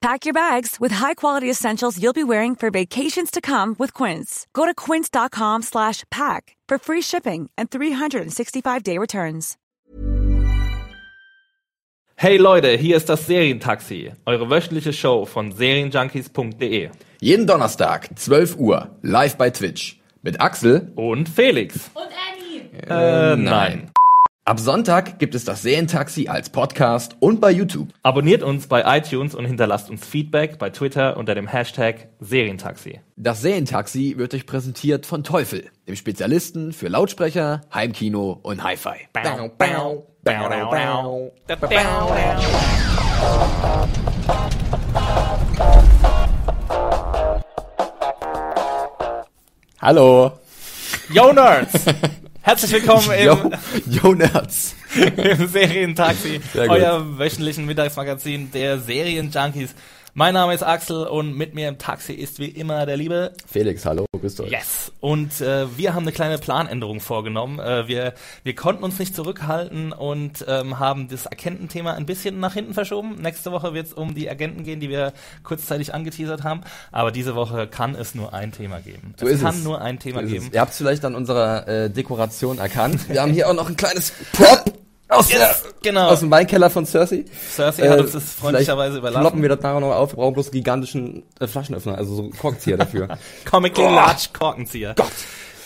[0.00, 4.46] Pack your bags with high-quality essentials you'll be wearing for vacations to come with Quince.
[4.54, 9.58] Go to quince.com slash pack for free shipping and 365-day returns.
[12.16, 16.90] Hey Leute, hier ist das Serientaxi, eure wöchentliche Show von serienjunkies.de.
[17.20, 20.00] Jeden Donnerstag, 12 Uhr, live bei Twitch.
[20.22, 20.92] Mit Axel.
[20.96, 21.90] Und Felix.
[21.94, 22.70] Und Annie.
[22.88, 23.90] Äh, nein.
[24.46, 27.90] Ab Sonntag gibt es das Serientaxi als Podcast und bei YouTube.
[28.02, 33.00] Abonniert uns bei iTunes und hinterlasst uns Feedback bei Twitter unter dem Hashtag Serientaxi.
[33.16, 39.08] Das Serientaxi wird euch präsentiert von Teufel, dem Spezialisten für Lautsprecher, Heimkino und Hi-Fi.
[49.82, 50.32] Hallo.
[51.12, 51.84] Yo Nerds!
[52.42, 54.74] Herzlich willkommen Yo, im, Yo Nerds.
[54.94, 59.74] im Serientaxi, euer wöchentlichen Mittagsmagazin der Serienjunkies.
[60.12, 63.84] Mein Name ist Axel und mit mir im Taxi ist wie immer der liebe Felix,
[63.86, 64.50] hallo, grüßt euch.
[64.50, 64.90] Yes.
[64.98, 67.60] Und äh, wir haben eine kleine Planänderung vorgenommen.
[67.60, 72.54] Äh, wir, wir konnten uns nicht zurückhalten und ähm, haben das Agententhema ein bisschen nach
[72.54, 73.16] hinten verschoben.
[73.22, 75.12] Nächste Woche wird es um die Agenten gehen, die wir
[75.44, 76.62] kurzzeitig angeteasert haben.
[76.90, 79.14] Aber diese Woche kann es nur ein Thema geben.
[79.18, 79.62] So es ist kann es.
[79.64, 80.46] nur ein Thema So geben.
[80.48, 80.52] es.
[80.54, 83.08] Ihr habt es vielleicht an unserer äh, Dekoration erkannt.
[83.08, 84.64] Wir haben hier auch noch ein kleines Prop
[85.10, 86.08] aus, Yes, der, genau.
[86.08, 87.24] aus dem Weinkeller von Cersei.
[87.54, 89.20] Cersei hat uns das freundlicherweise überlassen.
[89.22, 90.12] Kloppen wir das nachher noch auf.
[90.12, 93.08] Wir brauchen bloß einen gigantischen äh, Flaschenöffner, also so einen Korkzieher dafür.
[93.50, 93.90] Comically Oh.
[93.94, 94.94] Large Korkenzieher.
[94.96, 95.10] Gott.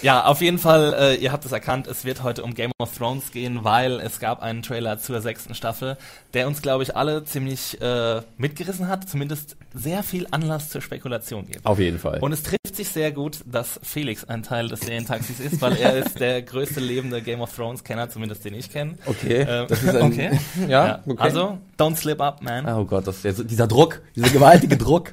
[0.02, 2.96] Ja, auf jeden Fall, äh, ihr habt es erkannt, es wird heute um Game of
[2.96, 5.96] Thrones gehen, weil es gab einen Trailer zur sechsten Staffel,
[6.34, 11.46] der uns, glaube ich, alle ziemlich äh, mitgerissen hat, zumindest sehr viel Anlass zur Spekulation
[11.46, 11.64] gibt.
[11.64, 12.18] Auf jeden Fall.
[12.20, 15.96] Und es trifft sich sehr gut, dass Felix ein Teil des Serientaxis ist, weil er
[15.96, 18.96] ist der größte lebende Game of Thrones-Kenner, zumindest den ich kenne.
[19.06, 20.40] okay, Ähm, das ist ein, okay.
[20.68, 21.16] ja, okay.
[21.18, 22.66] Also, don't slip up, man.
[22.68, 25.12] oh Gott, das dieser Druck, dieser gewaltige Druck.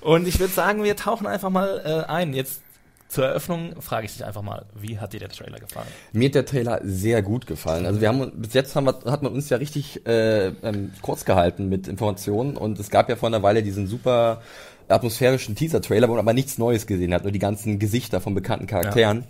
[0.00, 2.32] Und ich würde sagen, wir tauchen einfach mal äh, ein.
[2.32, 2.62] Jetzt
[3.08, 5.88] zur Eröffnung frage ich dich einfach mal, wie hat dir der Trailer gefallen?
[6.12, 7.86] Mir hat der Trailer sehr gut gefallen.
[7.86, 11.24] Also wir haben bis jetzt haben wir, hat man uns ja richtig äh, ähm, kurz
[11.24, 14.42] gehalten mit Informationen und es gab ja vor einer Weile diesen super
[14.88, 18.66] atmosphärischen Teaser-Trailer, wo man aber nichts Neues gesehen hat, nur die ganzen Gesichter von bekannten
[18.66, 19.24] Charakteren.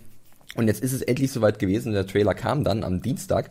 [0.55, 1.93] Und jetzt ist es endlich soweit gewesen.
[1.93, 3.49] Der Trailer kam dann am Dienstag.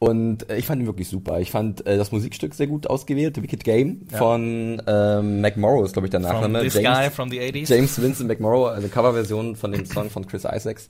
[0.00, 1.40] Und äh, ich fand ihn wirklich super.
[1.40, 4.18] Ich fand äh, das Musikstück sehr gut ausgewählt, The Wicked Game Ja.
[4.18, 6.60] von ähm, McMorrow ist, glaube ich, der From Nachname.
[6.62, 7.68] this guy from the 80s?
[7.68, 10.86] James Vincent McMorrow, eine Coverversion von dem Song von Chris Isaacs.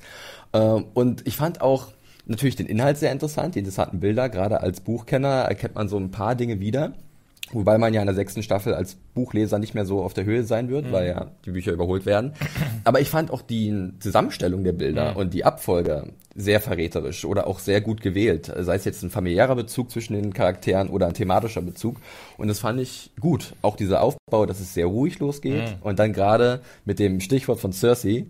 [0.52, 1.88] Ähm, und ich fand auch
[2.26, 4.28] natürlich den Inhalt sehr interessant, die interessanten Bilder.
[4.28, 6.92] Gerade als Buchkenner erkennt man so ein paar Dinge wieder.
[7.52, 10.44] Wobei man ja in der sechsten Staffel als Buchleser nicht mehr so auf der Höhe
[10.44, 12.34] sein wird, weil ja die Bücher überholt werden.
[12.84, 17.58] Aber ich fand auch die Zusammenstellung der Bilder und die Abfolge sehr verräterisch oder auch
[17.58, 18.52] sehr gut gewählt.
[18.58, 21.96] Sei es jetzt ein familiärer Bezug zwischen den Charakteren oder ein thematischer Bezug.
[22.36, 23.54] Und das fand ich gut.
[23.62, 25.76] Auch dieser Aufbau, dass es sehr ruhig losgeht.
[25.80, 28.26] Und dann gerade mit dem Stichwort von Cersei,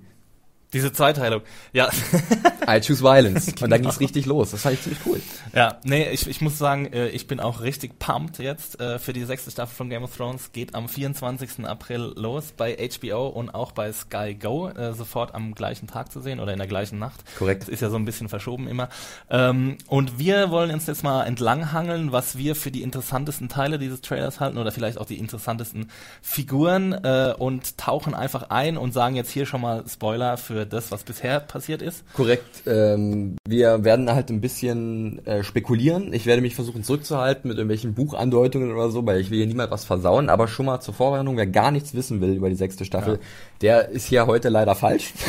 [0.72, 1.42] Diese Zweiteilung.
[1.72, 1.90] Ja,
[2.68, 3.48] I choose violence.
[3.62, 4.50] Und dann ging's richtig los.
[4.50, 5.22] Das fand ich ziemlich cool.
[5.54, 9.14] ja, nee, ich, ich muss sagen, äh, ich bin auch richtig pumped jetzt äh, für
[9.14, 10.52] die sechste Staffel von Game of Thrones.
[10.52, 11.64] Geht am 24.
[11.64, 16.20] April los bei HBO und auch bei Sky Go, äh, sofort am gleichen Tag zu
[16.20, 17.20] sehen oder in der gleichen Nacht.
[17.38, 17.62] Korrekt.
[17.62, 18.90] Das ist ja so ein bisschen verschoben immer.
[19.30, 24.02] Ähm, und wir wollen uns jetzt mal entlanghangeln, was wir für die interessantesten Teile dieses
[24.02, 25.90] Trailers halten oder vielleicht auch die interessantesten
[26.20, 31.04] Figuren und tauchen einfach ein und sagen jetzt hier schon mal Spoiler für das, was
[31.04, 32.04] bisher passiert ist.
[32.12, 32.57] Korrekt.
[32.66, 36.12] Ähm, wir werden halt ein bisschen äh, spekulieren.
[36.12, 39.70] Ich werde mich versuchen zurückzuhalten mit irgendwelchen Buchandeutungen oder so, weil ich will hier niemand
[39.70, 40.28] was versauen.
[40.28, 43.18] Aber schon mal zur Vorwarnung, wer gar nichts wissen will über die sechste Staffel,
[43.60, 45.12] der ist hier heute leider falsch.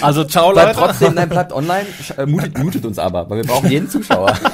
[0.00, 0.86] Also ciao bleibt Leute.
[0.86, 1.86] trotzdem, nein, bleibt online,
[2.16, 4.32] äh, mutet, mutet uns aber, weil wir brauchen jeden Zuschauer.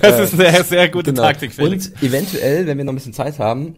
[0.00, 1.88] Das ist eine sehr, sehr gute Taktik, Felix.
[1.88, 3.76] Und eventuell, wenn wir noch ein bisschen Zeit haben,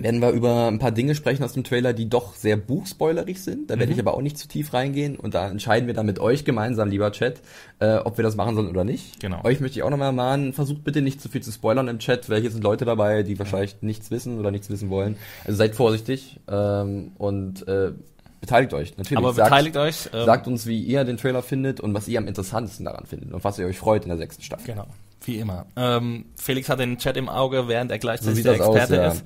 [0.00, 3.70] werden wir über ein paar Dinge sprechen aus dem Trailer, die doch sehr buchspoilerig sind.
[3.70, 3.80] Da Mhm.
[3.80, 6.44] werde ich aber auch nicht zu tief reingehen und da entscheiden wir dann mit euch
[6.44, 7.40] gemeinsam, lieber Chat,
[7.80, 9.20] äh, ob wir das machen sollen oder nicht.
[9.20, 9.42] Genau.
[9.44, 12.28] Euch möchte ich auch nochmal mahnen, versucht bitte nicht zu viel zu spoilern im Chat,
[12.30, 15.16] weil hier sind Leute dabei, die wahrscheinlich nichts wissen oder nichts wissen wollen.
[15.44, 17.92] Also seid vorsichtig ähm, und äh,
[18.40, 18.96] beteiligt euch.
[18.96, 19.18] Natürlich.
[19.18, 20.08] Aber Sagt- beteiligt euch.
[20.12, 23.32] ähm, Sagt uns, wie ihr den Trailer findet und was ihr am interessantesten daran findet
[23.32, 24.66] und was ihr euch freut in der sechsten Staffel.
[24.66, 24.86] Genau,
[25.24, 25.66] wie immer.
[25.76, 29.02] Ähm, Felix hat den Chat im Auge, während er gleichzeitig sieht der das aus, Experte
[29.02, 29.08] ja.
[29.12, 29.24] ist.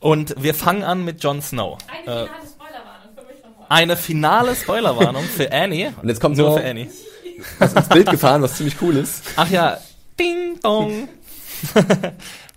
[0.00, 1.76] Und wir fangen an mit Jon Snow.
[1.88, 3.66] Eine Äh, finale Spoilerwarnung für mich nochmal.
[3.68, 5.92] eine finale Spoilerwarnung für Annie.
[6.02, 6.88] Und jetzt kommt nur so- für Annie.
[7.58, 9.22] was ins Bild gefahren, was ziemlich cool ist.
[9.36, 9.78] Ach ja,
[10.18, 11.08] ding dong.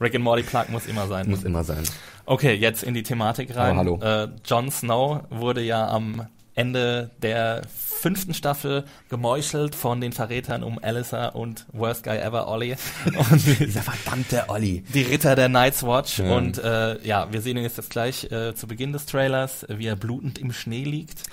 [0.02, 1.30] Rick and Morty Plug muss immer sein.
[1.30, 1.84] Muss immer sein.
[2.26, 3.76] Okay, jetzt in die Thematik rein.
[3.76, 4.00] Oh, hallo.
[4.02, 7.64] Äh, Jon Snow wurde ja am Ende der
[8.04, 12.76] fünften Staffel gemeuchelt von den Verrätern um Alyssa und Worst Guy Ever Ollie.
[13.06, 14.84] Und die, Dieser verdammte Olli.
[14.94, 16.20] die Ritter der Night's Watch.
[16.20, 16.36] Ja.
[16.36, 19.88] Und äh, ja, wir sehen ihn jetzt, jetzt gleich äh, zu Beginn des Trailers, wie
[19.88, 21.24] er blutend im Schnee liegt.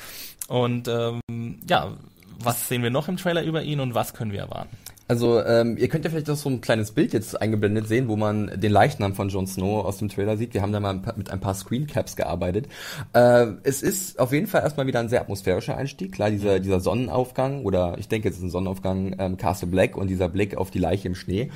[0.47, 1.21] Und ähm,
[1.69, 1.93] ja,
[2.39, 4.77] was sehen wir noch im Trailer über ihn und was können wir erwarten?
[5.11, 8.15] Also, ähm, ihr könnt ja vielleicht auch so ein kleines Bild jetzt eingeblendet sehen, wo
[8.15, 10.55] man den Leichnam von Jon Snow aus dem Trailer sieht.
[10.55, 12.69] Wir haben da mal ein paar, mit ein paar Screencaps gearbeitet.
[13.13, 16.13] Äh, es ist auf jeden Fall erstmal wieder ein sehr atmosphärischer Einstieg.
[16.13, 20.07] Klar, dieser, dieser Sonnenaufgang, oder ich denke, es ist ein Sonnenaufgang, ähm, Castle Black und
[20.07, 21.51] dieser Blick auf die Leiche im Schnee.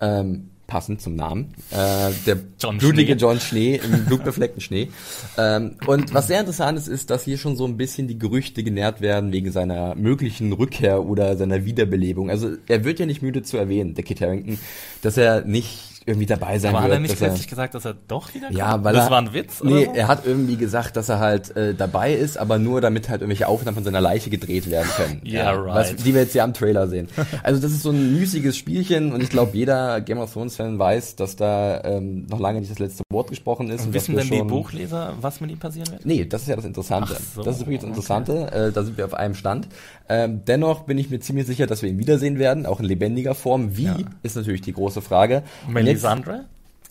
[0.00, 1.54] Ähm, passend zum Namen.
[1.70, 3.20] Äh, der John blutige Schnee.
[3.20, 4.90] John Schnee im blutbefleckten Schnee.
[5.36, 8.62] Ähm, und was sehr interessant ist, ist, dass hier schon so ein bisschen die Gerüchte
[8.62, 12.30] genährt werden wegen seiner möglichen Rückkehr oder seiner Wiederbelebung.
[12.30, 14.58] Also er wird ja nicht müde zu erwähnen, der Kit Harington,
[15.02, 16.98] dass er nicht irgendwie dabei sein Aber hat wird.
[16.98, 19.18] er nicht dass er- plötzlich gesagt, dass er doch wieder ja, weil das er, war
[19.22, 19.60] ein Witz?
[19.62, 19.92] Oder Nee, so?
[19.92, 23.48] er hat irgendwie gesagt, dass er halt äh, dabei ist, aber nur damit halt irgendwelche
[23.48, 25.22] Aufnahmen von seiner Leiche gedreht werden können.
[25.24, 25.74] Yeah, right.
[25.74, 27.08] Was, die wir jetzt ja am Trailer sehen.
[27.42, 30.78] Also das ist so ein müßiges Spielchen und ich glaube, jeder Game of Thrones Fan
[30.78, 33.86] weiß, dass da ähm, noch lange nicht das letzte Wort gesprochen ist.
[33.86, 36.04] und dass Wissen wir denn die Buchleser, was mit ihm passieren wird?
[36.04, 37.16] Nee, das ist ja das Interessante.
[37.34, 38.52] So, das ist wirklich das Interessante.
[38.52, 39.68] Äh, da sind wir auf einem Stand.
[40.08, 43.34] Ähm, dennoch bin ich mir ziemlich sicher, dass wir ihn wiedersehen werden, auch in lebendiger
[43.34, 43.76] Form.
[43.76, 43.96] Wie, Ja.
[44.22, 45.42] ist natürlich die große Frage.
[45.68, 46.44] Melisandre?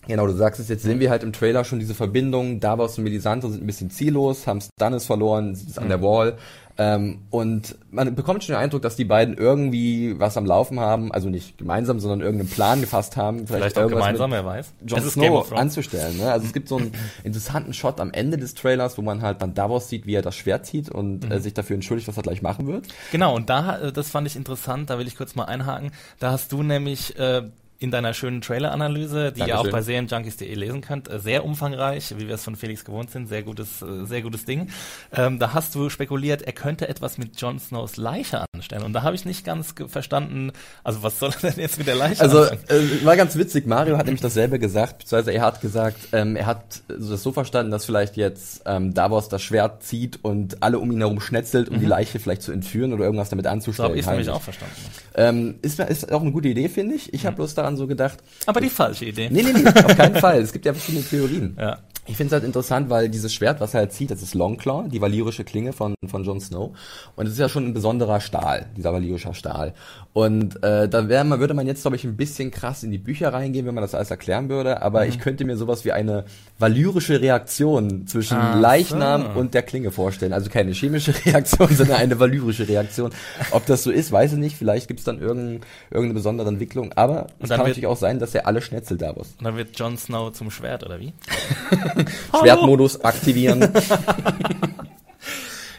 [0.06, 2.60] Genau, du sagst es, jetzt sehen wir halt im Trailer schon diese Verbindung.
[2.60, 6.36] Davos und Melisandre sind ein bisschen ziellos, haben Stannis verloren, sind an der Wall.
[6.76, 11.12] Ähm, und man bekommt schon den Eindruck, dass die beiden irgendwie was am Laufen haben,
[11.12, 13.46] also nicht gemeinsam, sondern irgendeinen Plan gefasst haben.
[13.46, 14.72] Vielleicht auch irgendwas gemeinsam, wer weiß.
[14.84, 16.16] Jon Snow anzustellen.
[16.18, 16.32] Ne?
[16.32, 16.90] Also es gibt so einen
[17.24, 20.34] interessanten Shot am Ende des Trailers, wo man halt dann Davos sieht, wie er das
[20.34, 21.30] Schwert zieht und Mhm.
[21.32, 22.86] äh, sich dafür entschuldigt, was er gleich machen wird.
[23.12, 25.92] Genau, und da, äh, das fand ich interessant, da will ich kurz mal einhaken.
[26.18, 27.42] Da hast du nämlich äh,
[27.84, 29.72] in deiner schönen Trailer-Analyse, die ihr auch Dankeschön.
[29.72, 33.42] bei serienjunkies.de lesen könnt, äh, sehr umfangreich, wie wir es von Felix gewohnt sind, sehr
[33.42, 34.68] gutes, äh, sehr gutes Ding.
[35.14, 38.82] Ähm, da hast du spekuliert, er könnte etwas mit Jon Snows Leiche anstellen.
[38.84, 40.50] Und da habe ich nicht ganz verstanden,
[40.82, 43.00] also was soll er denn jetzt mit der Leiche Also anstellen?
[43.02, 43.66] äh, war ganz witzig.
[43.66, 47.70] Mario hat nämlich dasselbe gesagt, beziehungsweise er hat gesagt, ähm, er hat das so verstanden,
[47.70, 51.78] dass vielleicht jetzt ähm, Davos das Schwert zieht und alle um ihn herum schnetzelt, um
[51.80, 53.48] die Leiche vielleicht zu entführen oder irgendwas damit Mhm.
[53.48, 53.88] So anzustellen.
[53.90, 54.74] habe ich es nämlich auch verstanden.
[55.16, 57.12] Ähm, ist, ist auch eine gute Idee, finde ich.
[57.12, 59.28] Ich habe bloß daran so gedacht, Aber die falsche Idee.
[59.30, 60.40] nee, nee, nee, auf keinen Fall.
[60.40, 61.56] Es gibt ja verschiedene Theorien.
[61.58, 61.78] Ja.
[62.06, 64.88] Ich finde es halt interessant, weil dieses Schwert, was er halt zieht, das ist Longclaw,
[64.88, 66.76] die valyrische Klinge von, von Jon Snow.
[67.16, 69.72] Und es ist ja schon ein besonderer Stahl, dieser valyrischer Stahl.
[70.12, 72.98] Und äh, da wär, man, würde man jetzt, glaube ich, ein bisschen krass in die
[72.98, 74.82] Bücher reingehen, wenn man das alles erklären würde.
[74.82, 76.24] Aber ich könnte mir sowas wie eine
[76.58, 79.40] valyrische Reaktion zwischen Ah, Leichnam so.
[79.40, 80.32] und der Klinge vorstellen.
[80.34, 83.12] Also keine chemische Reaktion, sondern eine valyrische Reaktion.
[83.50, 84.56] Ob das so ist, weiß ich nicht.
[84.56, 85.60] Vielleicht gibt es dann irgendein,
[85.90, 86.92] irgendeine besondere Entwicklung.
[86.96, 89.34] Aber es kann natürlich auch sein, dass er alle schnetzelt Davos.
[89.38, 91.12] Und dann wird Jon Snow zum Schwert, oder wie?
[92.40, 93.72] Schwertmodus aktivieren.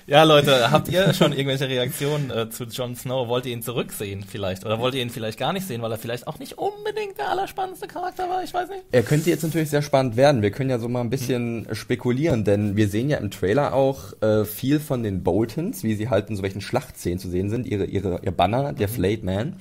[0.07, 3.27] Ja, Leute, habt ihr schon irgendwelche Reaktionen äh, zu Jon Snow?
[3.27, 4.63] Wollt ihr ihn zurücksehen vielleicht?
[4.63, 7.31] Oder wollt ihr ihn vielleicht gar nicht sehen, weil er vielleicht auch nicht unbedingt der
[7.31, 8.43] allerspannendste Charakter war?
[8.43, 8.83] Ich weiß nicht.
[8.91, 10.43] Er könnte jetzt natürlich sehr spannend werden.
[10.43, 14.13] Wir können ja so mal ein bisschen spekulieren, denn wir sehen ja im Trailer auch
[14.21, 17.65] äh, viel von den Boltons, wie sie halt in so welchen Schlachtszenen zu sehen sind,
[17.65, 19.55] ihre, ihre, ihr Banner, der Flayed Man.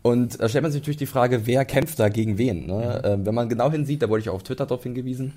[0.00, 2.66] Und da stellt man sich natürlich die Frage, wer kämpft da gegen wen?
[2.66, 3.04] Ne?
[3.04, 5.34] Äh, wenn man genau hinsieht, da wurde ich auch auf Twitter darauf hingewiesen,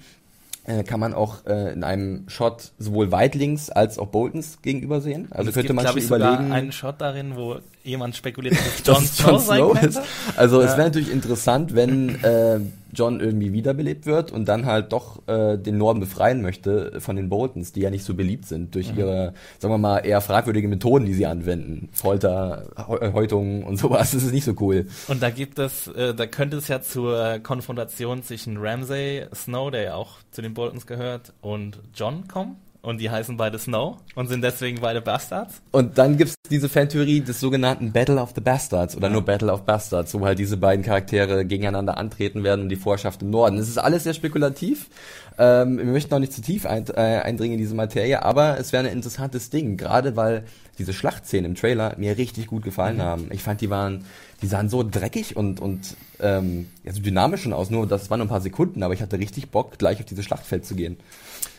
[0.84, 5.28] kann man auch äh, in einem Shot sowohl Weitlings als auch Boltons gegenüber sehen.
[5.32, 8.84] Also könnte gibt, man schon ich, überlegen, einen Shot darin, wo jemand spekuliert, dass es
[8.86, 10.02] Jon es Snow Snow ist.
[10.36, 10.78] Also es Ja.
[10.78, 12.60] wäre natürlich interessant, wenn äh,
[12.94, 17.28] John irgendwie wiederbelebt wird und dann halt doch äh, den Norden befreien möchte von den
[17.30, 19.00] Boltons, die ja nicht so beliebt sind durch Mhm.
[19.00, 21.90] ihre, sagen wir mal, eher fragwürdige Methoden, die sie anwenden.
[21.92, 24.88] Folter, Heu- Häutung und sowas, das ist nicht so cool.
[25.10, 29.82] Und da gibt es, äh, da könnte es ja zur Konfrontation zwischen Ramsay Snow, der
[29.84, 32.56] ja auch zu den Boltons gehört, und John kommen.
[32.86, 35.60] Und die heißen beide Snow und sind deswegen beide Bastards.
[35.72, 39.64] Und dann gibt's diese Fantheorie des sogenannten Battle of the Bastards oder nur Battle of
[39.64, 43.58] Bastards, wo halt diese beiden Charaktere gegeneinander antreten werden um die Vorherrschaft im Norden.
[43.58, 44.92] Es ist alles sehr spekulativ.
[45.40, 48.72] Ähm, wir möchten auch nicht zu tief ein, äh, eindringen in diese Materie, aber es
[48.72, 50.46] wäre ein interessantes Ding, gerade weil
[50.78, 53.30] diese Schlachtszenen im Trailer mir richtig gut gefallen haben.
[53.32, 54.06] Ich fand, die waren,
[54.44, 58.20] die sahen so dreckig und, und ähm, ja, so dynamisch schon aus, nur das waren
[58.20, 60.98] nur ein paar Sekunden, aber ich hatte richtig Bock, gleich auf dieses Schlachtfeld zu gehen.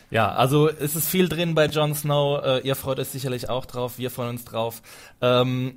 [0.09, 2.41] Ja, also es ist viel drin bei Jon Snow.
[2.43, 4.81] Äh, ihr freut euch sicherlich auch drauf, wir freuen uns drauf.
[5.21, 5.75] Ähm,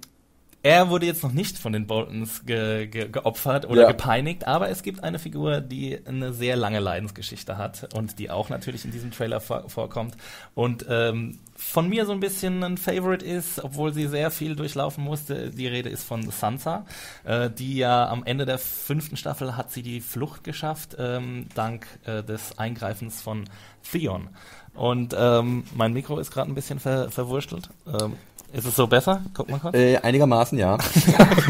[0.62, 3.88] er wurde jetzt noch nicht von den Boltons ge ge geopfert oder ja.
[3.88, 8.50] gepeinigt, aber es gibt eine Figur, die eine sehr lange Leidensgeschichte hat und die auch
[8.50, 10.16] natürlich in diesem Trailer vor vorkommt.
[10.54, 15.04] Und ähm, von mir so ein bisschen ein Favorite ist, obwohl sie sehr viel durchlaufen
[15.04, 15.50] musste.
[15.50, 16.86] Die Rede ist von Sansa,
[17.24, 21.86] äh, die ja am Ende der fünften Staffel hat sie die Flucht geschafft, ähm, dank
[22.04, 23.44] äh, des Eingreifens von
[23.90, 24.28] Theon.
[24.74, 27.68] Und ähm, mein Mikro ist gerade ein bisschen ver verwurstelt.
[27.86, 28.14] Ähm,
[28.52, 29.22] ist es so besser?
[29.32, 29.76] Guck mal kurz.
[29.76, 30.76] Äh, einigermaßen, ja.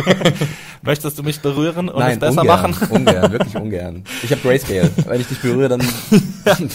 [0.82, 2.88] Möchtest du mich berühren und Nein, es besser ungern, machen?
[2.90, 4.04] ungern, wirklich ungern.
[4.22, 4.90] Ich habe Grayscale.
[5.06, 5.80] Wenn ich dich berühre, dann...
[6.44, 6.70] dann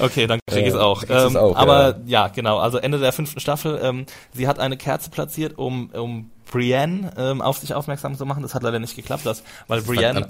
[0.00, 1.02] okay, dann krieg ich es äh, auch.
[1.08, 1.56] Ähm, auch.
[1.56, 2.26] Aber ja.
[2.26, 2.28] ja.
[2.28, 2.58] genau.
[2.58, 3.80] Also Ende der fünften Staffel.
[3.82, 4.04] Ähm,
[4.34, 8.42] sie hat eine Kerze platziert, um, um Brienne ähm, auf sich aufmerksam zu machen.
[8.42, 10.26] Das hat leider nicht geklappt, dass, weil Brienne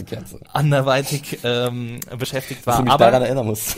[0.52, 2.74] anderweitig ähm, beschäftigt war.
[2.74, 3.76] Dass du mich aber, daran erinnern musst.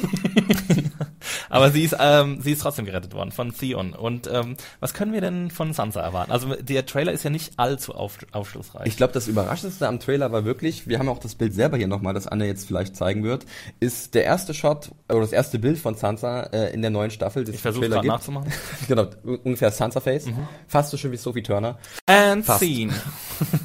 [1.48, 3.92] Aber sie ist, ähm, sie ist trotzdem gerettet worden von Theon.
[3.92, 6.32] Und ähm, was können wir denn von Sansa erwarten?
[6.32, 8.86] Also der Trailer ist ja nicht allzu auf, aufschlussreich.
[8.86, 11.88] Ich glaube, das Überraschendste am Trailer war wirklich, wir haben auch das Bild selber hier
[11.88, 13.46] nochmal, das Anne jetzt vielleicht zeigen wird,
[13.80, 17.44] ist der erste Shot oder das erste Bild von Sansa äh, in der neuen Staffel.
[17.44, 18.52] Das ich versuche gerade nachzumachen.
[18.88, 19.06] genau,
[19.44, 20.26] ungefähr Sansa Face.
[20.26, 20.46] Mhm.
[20.66, 21.78] Fast so schön wie Sophie Turner.
[22.06, 22.60] And Fast.
[22.60, 22.92] scene.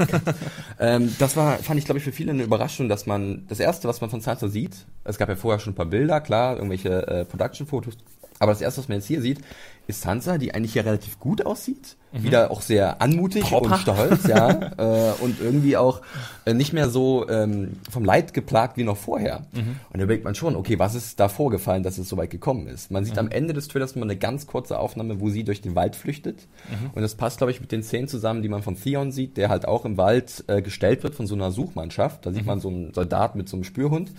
[0.79, 3.87] ähm, das war, fand ich, glaube ich, für viele eine Überraschung, dass man das erste,
[3.87, 7.07] was man von Sansa sieht, es gab ja vorher schon ein paar Bilder, klar, irgendwelche
[7.07, 7.25] äh,
[7.73, 7.97] Production-Fotos,
[8.39, 9.39] aber das erste, was man jetzt hier sieht,
[9.87, 11.95] ist Sansa, die eigentlich hier relativ gut aussieht.
[12.11, 12.23] Mhm.
[12.23, 13.71] Wieder auch sehr anmutig Proper.
[13.71, 14.49] und stolz, ja.
[14.77, 16.01] äh, und irgendwie auch
[16.45, 19.45] äh, nicht mehr so ähm, vom Leid geplagt wie noch vorher.
[19.51, 19.77] Mhm.
[19.91, 22.67] Und da überlegt man schon, okay, was ist da vorgefallen, dass es so weit gekommen
[22.67, 22.91] ist?
[22.91, 23.19] Man sieht mhm.
[23.19, 26.47] am Ende des Trailers mal eine ganz kurze Aufnahme, wo sie durch den Wald flüchtet.
[26.69, 26.91] Mhm.
[26.93, 29.49] Und das passt, glaube ich, mit den Szenen zusammen, die man von Theon sieht, der
[29.49, 32.25] halt auch im Wald äh, gestellt wird von so einer Suchmannschaft.
[32.25, 32.47] Da sieht mhm.
[32.47, 34.11] man so einen Soldat mit so einem Spürhund.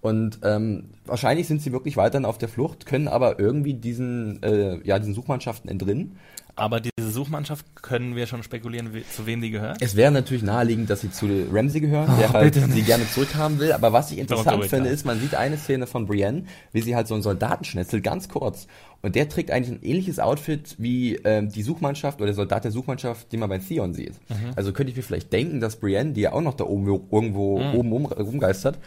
[0.00, 4.80] Und ähm, wahrscheinlich sind sie wirklich weiterhin auf der Flucht, können aber irgendwie diesen, äh,
[4.82, 6.16] ja, diesen Suchmannschaften entrinnen.
[6.56, 9.80] Aber diese Suchmannschaft können wir schon spekulieren, wie, zu wem die gehört?
[9.80, 12.70] Es wäre natürlich naheliegend, dass sie zu Ramsey gehören, oh, der halt bitte.
[12.70, 13.72] sie gerne zurückhaben will.
[13.72, 17.08] Aber was ich interessant finde, ist, man sieht eine Szene von Brienne, wie sie halt
[17.08, 18.66] so einen Soldaten schnetzelt, ganz kurz.
[19.02, 22.72] Und der trägt eigentlich ein ähnliches Outfit wie ähm, die Suchmannschaft oder der Soldat der
[22.72, 24.12] Suchmannschaft, den man bei Theon sieht.
[24.28, 24.52] Mhm.
[24.56, 27.58] Also könnte ich mir vielleicht denken, dass Brienne, die ja auch noch da oben irgendwo
[27.58, 27.74] mhm.
[27.74, 28.78] oben um, rumgeistert,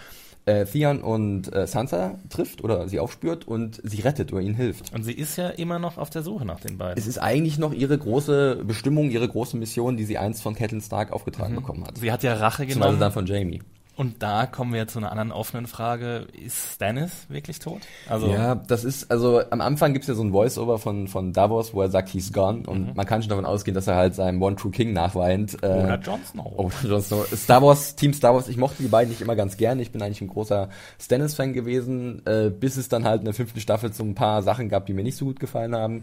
[0.46, 4.94] äh, Theon und äh, Sansa trifft oder sie aufspürt und sie rettet oder ihnen hilft.
[4.94, 6.98] Und sie ist ja immer noch auf der Suche nach den beiden.
[6.98, 10.82] Es ist eigentlich noch ihre große Bestimmung, ihre große Mission, die sie einst von Catelyn
[10.82, 11.58] Stark aufgetragen mhm.
[11.58, 11.98] bekommen hat.
[11.98, 12.84] Sie hat ja Rache genommen.
[12.84, 13.62] Zumal dann von Jamie.
[13.96, 16.28] Und da kommen wir zu einer anderen offenen Frage.
[16.34, 17.82] Ist Stannis wirklich tot?
[18.10, 21.76] Also ja, das ist, also am Anfang gibt's ja so ein Voice-Over von, von Davos,
[21.76, 22.64] wo er sagt, he's gone.
[22.66, 22.94] Und mhm.
[22.96, 25.62] man kann schon davon ausgehen, dass er halt seinem One True King nachweint.
[25.62, 26.52] Äh, oder Jon Snow.
[26.58, 27.28] Oder Jon Snow.
[27.36, 29.80] Star Wars, Team Star Wars, ich mochte die beiden nicht immer ganz gern.
[29.80, 30.70] Ich bin eigentlich ein großer
[31.00, 34.70] Stannis-Fan gewesen, äh, bis es dann halt in der fünften Staffel so ein paar Sachen
[34.70, 36.02] gab, die mir nicht so gut gefallen haben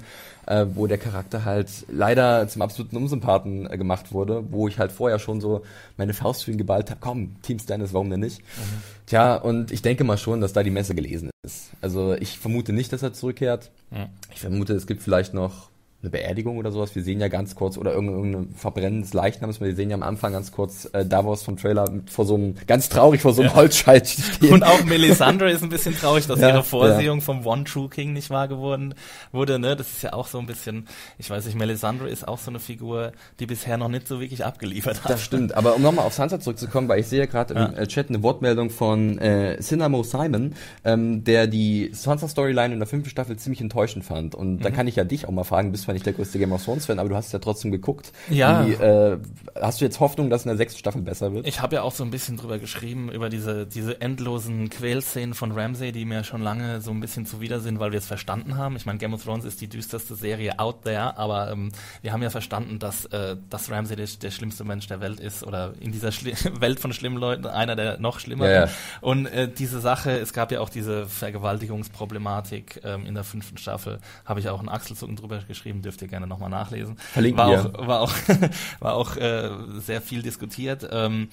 [0.51, 4.91] äh, wo der Charakter halt leider zum absoluten Unsympathen äh, gemacht wurde, wo ich halt
[4.91, 5.63] vorher schon so
[5.97, 8.41] meine Faust für ihn geballt habe, komm, Team Stannis, warum denn nicht?
[8.41, 8.83] Mhm.
[9.07, 11.71] Tja, und ich denke mal schon, dass da die Messe gelesen ist.
[11.81, 13.71] Also ich vermute nicht, dass er zurückkehrt.
[13.91, 14.07] Mhm.
[14.33, 15.70] Ich vermute, es gibt vielleicht noch
[16.03, 16.95] eine Beerdigung oder sowas.
[16.95, 20.33] Wir sehen ja ganz kurz, oder irgendein Verbrennen des Leichnams, wir sehen ja am Anfang
[20.33, 23.57] ganz kurz äh, Davos vom Trailer vor so einem, ganz traurig vor so einem ja.
[23.57, 24.55] Holzscheit stehen.
[24.55, 27.25] Und auch Melisandre ist ein bisschen traurig, dass ja, ihre Vorsehung ja.
[27.25, 28.95] vom One True King nicht wahr geworden
[29.31, 29.77] wurde, ne?
[29.77, 30.87] Das ist ja auch so ein bisschen,
[31.19, 34.45] ich weiß nicht, Melisandre ist auch so eine Figur, die bisher noch nicht so wirklich
[34.45, 35.11] abgeliefert hat.
[35.11, 37.87] Das stimmt, aber um nochmal auf Sansa zurückzukommen, weil ich sehe ja gerade im äh,
[37.87, 40.55] Chat eine Wortmeldung von äh, Cinnamo Simon,
[40.85, 44.35] ähm, der die Sansa-Storyline in der fünften Staffel ziemlich enttäuschend fand.
[44.35, 44.61] Und mhm.
[44.61, 46.65] da kann ich ja dich auch mal fragen, bist zwar nicht der größte Game of
[46.65, 48.13] Thrones-Fan, aber du hast ja trotzdem geguckt.
[48.29, 48.67] Ja.
[48.67, 49.19] Wie, äh,
[49.61, 51.47] hast du jetzt Hoffnung, dass in der sechsten Staffel besser wird?
[51.47, 55.53] Ich habe ja auch so ein bisschen drüber geschrieben, über diese, diese endlosen Quälszenen von
[55.53, 58.77] Ramsay, die mir schon lange so ein bisschen zuwider sind, weil wir es verstanden haben.
[58.77, 61.71] Ich meine, Game of Thrones ist die düsterste Serie out there, aber ähm,
[62.03, 65.45] wir haben ja verstanden, dass, äh, dass Ramsay der, der schlimmste Mensch der Welt ist
[65.45, 68.53] oder in dieser Schli Welt von schlimmen Leuten einer der noch schlimmeren.
[68.53, 68.71] Ja, ja.
[69.01, 73.99] Und äh, diese Sache, es gab ja auch diese Vergewaltigungsproblematik ähm, in der fünften Staffel,
[74.25, 76.97] habe ich auch einen Achselzucken drüber geschrieben, dürft ihr gerne nochmal nachlesen.
[77.13, 77.79] Verlinken war wir.
[77.79, 78.13] Auch, war auch,
[78.81, 80.89] war auch äh, sehr viel diskutiert.
[80.91, 81.29] Ähm,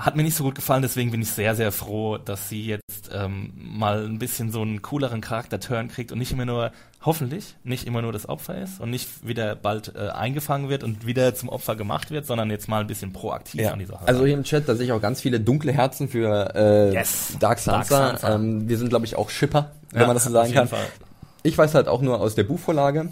[0.00, 3.10] hat mir nicht so gut gefallen, deswegen bin ich sehr, sehr froh, dass sie jetzt
[3.12, 6.72] ähm, mal ein bisschen so einen cooleren Charakter-Turn kriegt und nicht immer nur,
[7.02, 11.06] hoffentlich, nicht immer nur das Opfer ist und nicht wieder bald äh, eingefangen wird und
[11.06, 13.72] wieder zum Opfer gemacht wird, sondern jetzt mal ein bisschen proaktiv ja.
[13.72, 14.08] an die Sache.
[14.08, 17.36] Also hier im Chat, da sehe ich auch ganz viele dunkle Herzen für äh, yes.
[17.38, 17.98] Dark Sansa.
[17.98, 18.36] Dark Sansa.
[18.36, 20.68] Ähm, wir sind, glaube ich, auch Shipper, wenn ja, man das so sagen kann.
[20.68, 20.86] Fall.
[21.42, 23.10] Ich weiß halt auch nur aus der Buchvorlage,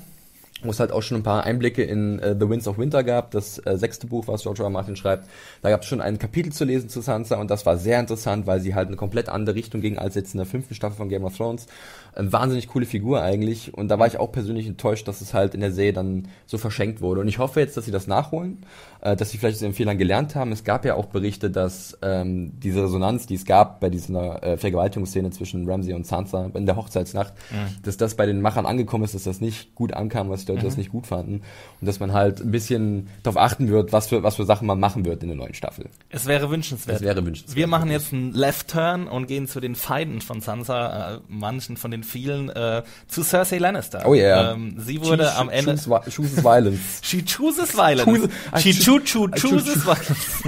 [0.63, 3.31] wo es halt auch schon ein paar Einblicke in äh, The Winds of Winter gab,
[3.31, 4.67] das äh, sechste Buch, was George R.
[4.67, 4.71] R.
[4.71, 5.29] Martin schreibt.
[5.63, 8.47] Da gab es schon ein Kapitel zu lesen zu Sansa und das war sehr interessant,
[8.47, 11.09] weil sie halt eine komplett andere Richtung ging als jetzt in der fünften Staffel von
[11.09, 11.67] Game of Thrones.
[12.15, 15.55] Eine wahnsinnig coole Figur eigentlich und da war ich auch persönlich enttäuscht, dass es halt
[15.55, 17.21] in der Serie dann so verschenkt wurde.
[17.21, 18.65] Und ich hoffe jetzt, dass sie das nachholen,
[19.01, 20.51] äh, dass sie vielleicht aus ihren Fehlern gelernt haben.
[20.51, 24.57] Es gab ja auch Berichte, dass ähm, diese Resonanz, die es gab bei dieser äh,
[24.57, 27.83] Vergewaltigungsszene zwischen Ramsey und Sansa in der Hochzeitsnacht, mhm.
[27.85, 30.65] dass das bei den Machern angekommen ist, dass das nicht gut ankam, was die Leute
[30.65, 30.69] mhm.
[30.69, 31.43] das nicht gut fanden
[31.81, 34.81] und dass man halt ein bisschen darauf achten wird, was für was für Sachen man
[34.81, 35.87] machen wird in der neuen Staffel.
[36.11, 36.97] Es wäre wünschenswert.
[36.97, 37.57] Es wäre wünschenswert.
[37.57, 41.77] Wir machen jetzt einen Left Turn und gehen zu den Feinden von Sansa, äh, manchen
[41.77, 44.03] von den vielen, äh, zu Cersei Lannister.
[44.07, 44.53] Oh yeah.
[44.53, 45.77] Ähm, sie wurde She, am Ende.
[45.77, 46.81] Choose, chooses violence.
[47.03, 48.05] She chooses violence.
[48.05, 50.43] Choose, She choo choo chooses violence.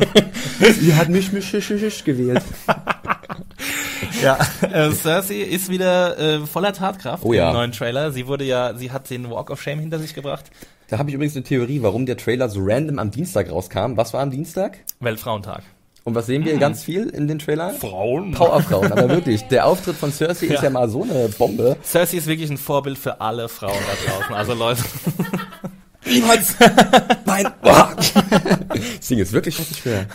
[0.81, 2.43] sie hat mich, mich, mich, mich gewählt.
[4.23, 7.49] ja, äh, Cersei ist wieder äh, voller Tatkraft oh, ja.
[7.49, 8.13] im neuen Trailer.
[8.13, 10.51] Sie wurde ja, sie hat den Walk of Shame hinter sich gebracht.
[10.89, 13.97] Da habe ich übrigens eine Theorie, warum der Trailer so random am Dienstag rauskam.
[13.97, 14.79] Was war am Dienstag?
[15.01, 15.63] Weltfrauentag.
[16.05, 16.61] Und was sehen wir mhm.
[16.61, 17.75] ganz viel in den Trailern?
[17.77, 18.33] Frauen.
[18.33, 19.43] Powerfrauen, aber wirklich.
[19.49, 20.55] Der Auftritt von Cersei ja.
[20.55, 21.77] ist ja mal so eine Bombe.
[21.83, 24.35] Cersei ist wirklich ein Vorbild für alle Frauen da draußen.
[24.35, 24.83] Also Leute.
[26.07, 26.57] Niemals!
[27.27, 27.47] Nein!
[27.63, 27.95] Boah.
[27.97, 28.13] das
[29.09, 30.07] Ding ist wirklich richtig schwer.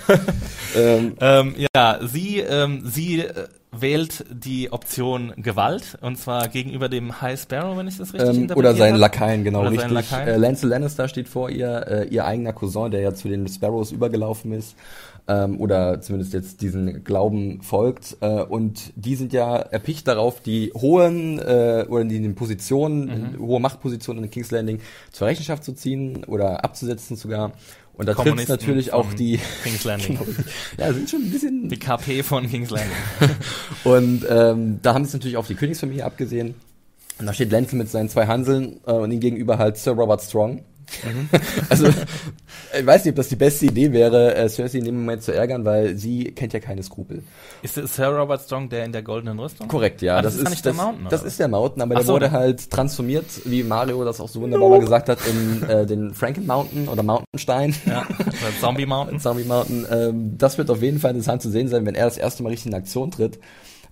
[0.76, 3.48] ähm, ähm, ja, sie, ähm, sie äh,
[3.82, 8.58] wählt die Option Gewalt und zwar gegenüber dem High Sparrow, wenn ich das richtig ähm,
[8.58, 9.92] Oder seinen Lakaien, genau oder richtig.
[9.92, 10.28] Lakaien.
[10.28, 13.92] Äh, Lancel Lannister steht vor ihr, äh, ihr eigener Cousin, der ja zu den Sparrows
[13.92, 14.76] übergelaufen ist
[15.28, 18.18] ähm, oder zumindest jetzt diesen Glauben folgt.
[18.22, 23.40] Äh, und die sind ja erpicht darauf, die hohen äh, oder die in Positionen, mhm.
[23.40, 24.80] hohe Machtpositionen in King's Landing
[25.12, 27.52] zur Rechenschaft zu ziehen oder abzusetzen sogar.
[27.98, 30.20] Und da trifft natürlich auch die King's Landing.
[30.78, 32.92] ja, sind schon ein bisschen die KP von King's Landing.
[33.86, 36.56] und ähm, da haben sie natürlich auf die Königsfamilie abgesehen.
[37.18, 40.22] Und da steht Lancel mit seinen zwei Hanseln äh, und ihm gegenüber halt Sir Robert
[40.22, 40.64] Strong.
[41.04, 41.30] Mhm.
[41.70, 45.24] also, ich weiß nicht, ob das die beste Idee wäre, äh, Cersei in dem Moment
[45.24, 47.24] zu ärgern, weil sie kennt ja keine Skrupel.
[47.62, 49.68] Ist es Sir Robert Strong der in der goldenen Rüstung?
[49.68, 50.18] Korrekt, ja.
[50.18, 51.08] Ah, das, das, ist, nicht das, der Mountain.
[51.10, 54.42] Das ist der Mountain, aber der so, wurde halt transformiert, wie Mario das auch so
[54.42, 57.76] wunderbar mal gesagt hat, in äh, den Franken Mountain oder Mountainstein.
[57.86, 58.06] Ja,
[58.60, 59.20] Zombie Mountain.
[59.26, 59.86] Zombie Mountain.
[59.90, 62.50] Ähm, das wird auf jeden Fall interessant zu sehen sein, wenn er das erste Mal
[62.50, 63.40] richtig in Aktion tritt.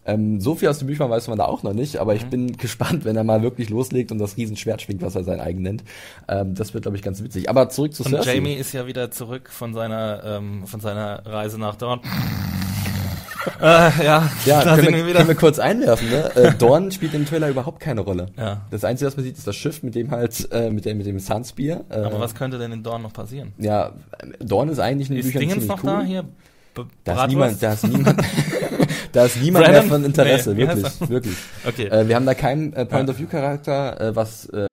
[0.06, 2.30] Ähm, so viel aus den Büchern weiß man da auch noch nicht, aber ich mhm.
[2.30, 5.62] bin gespannt, wenn er mal wirklich loslegt und das Riesenschwert schwingt, was er sein eigen
[5.62, 5.84] nennt.
[6.28, 7.50] Ähm, das wird, glaube ich, ganz witzig.
[7.50, 8.36] Aber zurück zu und Cersei.
[8.36, 12.02] Jamie ist ja wieder zurück von seiner, ähm, von seiner Reise nach Dorn.
[13.62, 16.10] äh, ja, ja können, wir, wir können wir kurz einwerfen.
[16.10, 16.36] Ne?
[16.36, 18.28] Äh, Dorn spielt im Trailer überhaupt keine Rolle.
[18.38, 18.62] Ja.
[18.72, 21.08] Das Einzige, was man sieht, ist das Schiff mit dem halt, äh, mit dem mit
[21.08, 21.82] dem Sunspear.
[21.90, 23.54] Äh, Aber was könnte denn in Dorn noch passieren?
[23.58, 23.94] Ja,
[24.40, 25.90] Dorn ist eigentlich in den Büchern Dingens noch cool.
[25.90, 26.26] da hier?
[27.04, 28.20] da ist niemand, da ist niemand,
[29.14, 31.38] da ist niemand mehr von Interesse, nee, wirklich, wirklich.
[31.66, 31.86] Okay.
[31.86, 34.50] Äh, wir haben da keinen äh, Point of View Charakter, äh, was.
[34.50, 34.68] Äh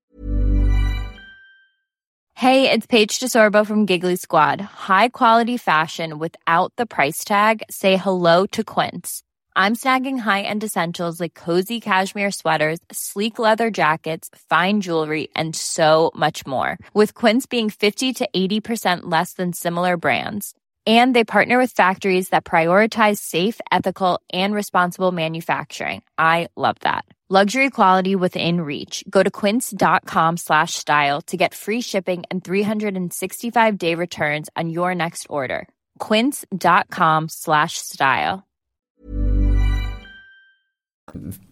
[2.35, 4.61] hey, it's Paige DeSorbo from Giggly Squad.
[4.89, 7.63] High quality fashion without the price tag.
[7.71, 9.23] Say hello to Quince.
[9.55, 16.13] I'm snagging high-end essentials like cozy cashmere sweaters, sleek leather jackets, fine jewelry, and so
[16.15, 16.79] much more.
[16.95, 20.55] With Quince being 50 to 80% less than similar brands
[20.91, 26.03] And they partner with factories that prioritize safe, ethical, and responsible manufacturing.
[26.19, 27.05] I love that.
[27.33, 29.05] Luxury quality within reach.
[29.09, 34.97] Go to quince.com slash style to get free shipping and 365 day returns on your
[34.97, 35.69] next order.
[36.01, 38.43] Quince.com slash style.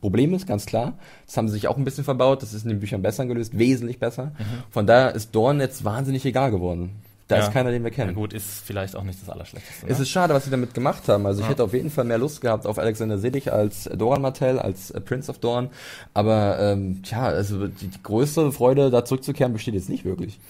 [0.01, 2.71] Problem ist ganz klar, das haben sie sich auch ein bisschen verbaut, das ist in
[2.71, 4.33] den Büchern besser gelöst, wesentlich besser.
[4.39, 4.63] Mhm.
[4.71, 7.03] Von daher ist Dorn jetzt wahnsinnig egal geworden.
[7.29, 7.47] Da ja.
[7.47, 8.11] ist keiner, den wir kennen.
[8.11, 9.85] Ja, gut, ist vielleicht auch nicht das Allerschlechteste.
[9.85, 9.93] Ne?
[9.93, 11.27] Es ist schade, was sie damit gemacht haben.
[11.27, 11.51] Also ich ja.
[11.51, 15.01] hätte auf jeden Fall mehr Lust gehabt auf Alexander Selig als Doran Martell, als äh,
[15.01, 15.69] Prince of Dorn.
[16.15, 20.41] Aber ähm, ja, also die, die größte Freude, da zurückzukehren, besteht jetzt nicht wirklich.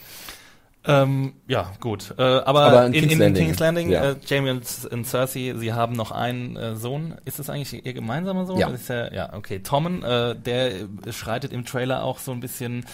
[0.85, 2.15] Ähm, ja, gut.
[2.17, 4.13] Äh, aber, aber in, King's in, in King's Landing, ja.
[4.13, 7.17] äh, Jamie und, und, Cersei, sie haben noch einen äh, Sohn.
[7.25, 8.59] Ist das eigentlich ihr gemeinsamer Sohn?
[8.59, 8.71] Ja.
[8.89, 9.59] ja, ja, okay.
[9.59, 10.73] Tommen, äh, der
[11.11, 12.87] schreitet im Trailer auch so ein bisschen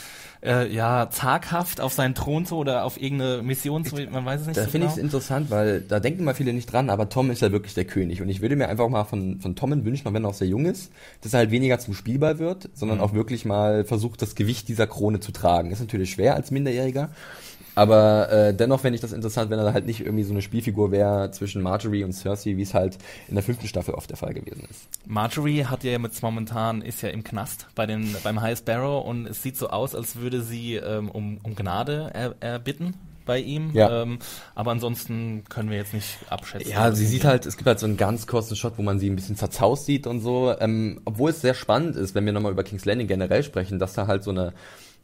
[0.44, 4.46] äh, ja, zaghaft auf seinen Thron zu oder auf irgendeine Mission zu, man weiß es
[4.46, 4.92] nicht Da so finde genau.
[4.92, 7.74] ich es interessant, weil da denken mal viele nicht dran, aber Tom ist ja wirklich
[7.74, 10.34] der König und ich würde mir einfach mal von, von Tommen wünschen, wenn er auch
[10.34, 13.04] sehr jung ist, dass er halt weniger zum Spielball wird, sondern mhm.
[13.04, 15.70] auch wirklich mal versucht, das Gewicht dieser Krone zu tragen.
[15.70, 17.10] Ist natürlich schwer als Minderjähriger,
[17.74, 20.90] aber äh, dennoch fände ich das interessant, wenn er halt nicht irgendwie so eine Spielfigur
[20.90, 24.34] wäre zwischen Marjorie und Cersei, wie es halt in der fünften Staffel oft der Fall
[24.34, 24.88] gewesen ist.
[25.06, 29.26] Marjorie hat ja jetzt momentan, ist ja im Knast bei den, beim High Sparrow und
[29.26, 32.94] es sieht so aus, als würde sie ähm, um, um Gnade er, erbitten
[33.26, 33.70] bei ihm.
[33.72, 34.02] Ja.
[34.02, 34.18] Ähm,
[34.54, 36.70] aber ansonsten können wir jetzt nicht abschätzen.
[36.70, 39.08] Ja, sie sieht halt, es gibt halt so einen ganz kurzen Shot, wo man sie
[39.08, 40.54] ein bisschen zerzaust sieht und so.
[40.58, 43.94] Ähm, obwohl es sehr spannend ist, wenn wir nochmal über King's Landing generell sprechen, dass
[43.94, 44.52] da halt so eine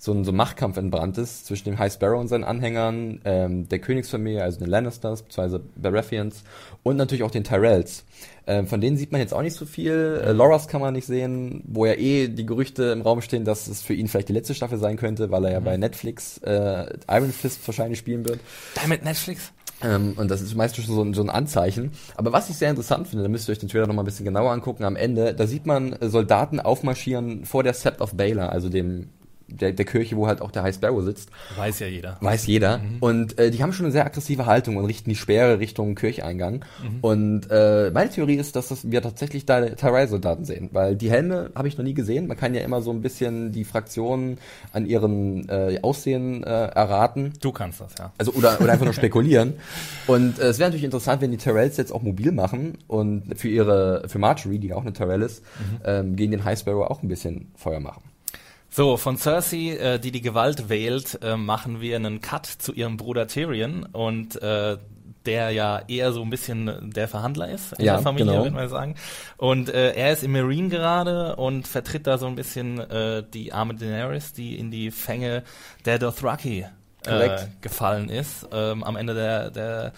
[0.03, 3.69] so ein, so ein Machtkampf entbrannt ist zwischen dem High Sparrow und seinen Anhängern, ähm,
[3.69, 6.43] der Königsfamilie, also den Lannisters, beziehungsweise Baratheons
[6.83, 8.07] und natürlich auch den Tyrells.
[8.47, 10.23] Ähm, von denen sieht man jetzt auch nicht so viel.
[10.25, 13.69] Äh, Loras kann man nicht sehen, wo ja eh die Gerüchte im Raum stehen, dass
[13.69, 16.87] es für ihn vielleicht die letzte Staffel sein könnte, weil er ja bei Netflix äh,
[17.07, 18.41] Iron Fist wahrscheinlich spielen wird.
[18.77, 19.53] Damit Netflix?
[19.83, 21.93] Ähm, und das ist meistens schon so ein, so ein Anzeichen.
[22.17, 24.07] Aber was ich sehr interessant finde, da müsst ihr euch den Trailer noch mal ein
[24.07, 28.51] bisschen genauer angucken, am Ende, da sieht man Soldaten aufmarschieren vor der Sept of Baylor,
[28.51, 29.11] also dem
[29.51, 31.31] der, der Kirche, wo halt auch der High Sparrow sitzt.
[31.57, 32.17] Weiß ja jeder.
[32.21, 32.79] Weiß jeder.
[32.79, 32.97] Mhm.
[33.01, 36.65] Und äh, die haben schon eine sehr aggressive Haltung und richten die Speere Richtung Kircheingang.
[36.83, 36.99] Mhm.
[37.01, 41.51] Und äh, meine Theorie ist, dass das wir tatsächlich da Tyrell-Soldaten sehen, weil die Helme
[41.55, 42.27] habe ich noch nie gesehen.
[42.27, 44.39] Man kann ja immer so ein bisschen die Fraktionen
[44.73, 47.33] an ihren äh, Aussehen äh, erraten.
[47.41, 48.13] Du kannst das, ja.
[48.19, 49.55] Also oder, oder einfach nur spekulieren.
[50.07, 53.49] Und äh, es wäre natürlich interessant, wenn die Tyrells jetzt auch mobil machen und für
[53.49, 55.81] ihre für Marjorie, die auch eine Tyrell ist, Mhm.
[55.85, 58.03] ähm, gegen den High Sparrow auch ein bisschen Feuer machen.
[58.71, 62.97] So, von Cersei, äh, die die Gewalt wählt, äh, machen wir einen Cut zu ihrem
[62.97, 64.79] Bruder Tyrion und äh,
[65.27, 68.45] der ja eher so ein bisschen der Verhandler ist in Ja, der Familie, genau.
[68.45, 68.95] würde man sagen.
[69.37, 73.53] Und äh, er ist im Marine gerade und vertritt da so ein bisschen äh, die
[73.53, 75.43] arme Daenerys, die in die Fänge
[75.85, 76.65] der Dothraki
[77.05, 79.93] äh, gefallen ist, ähm, am Ende der, der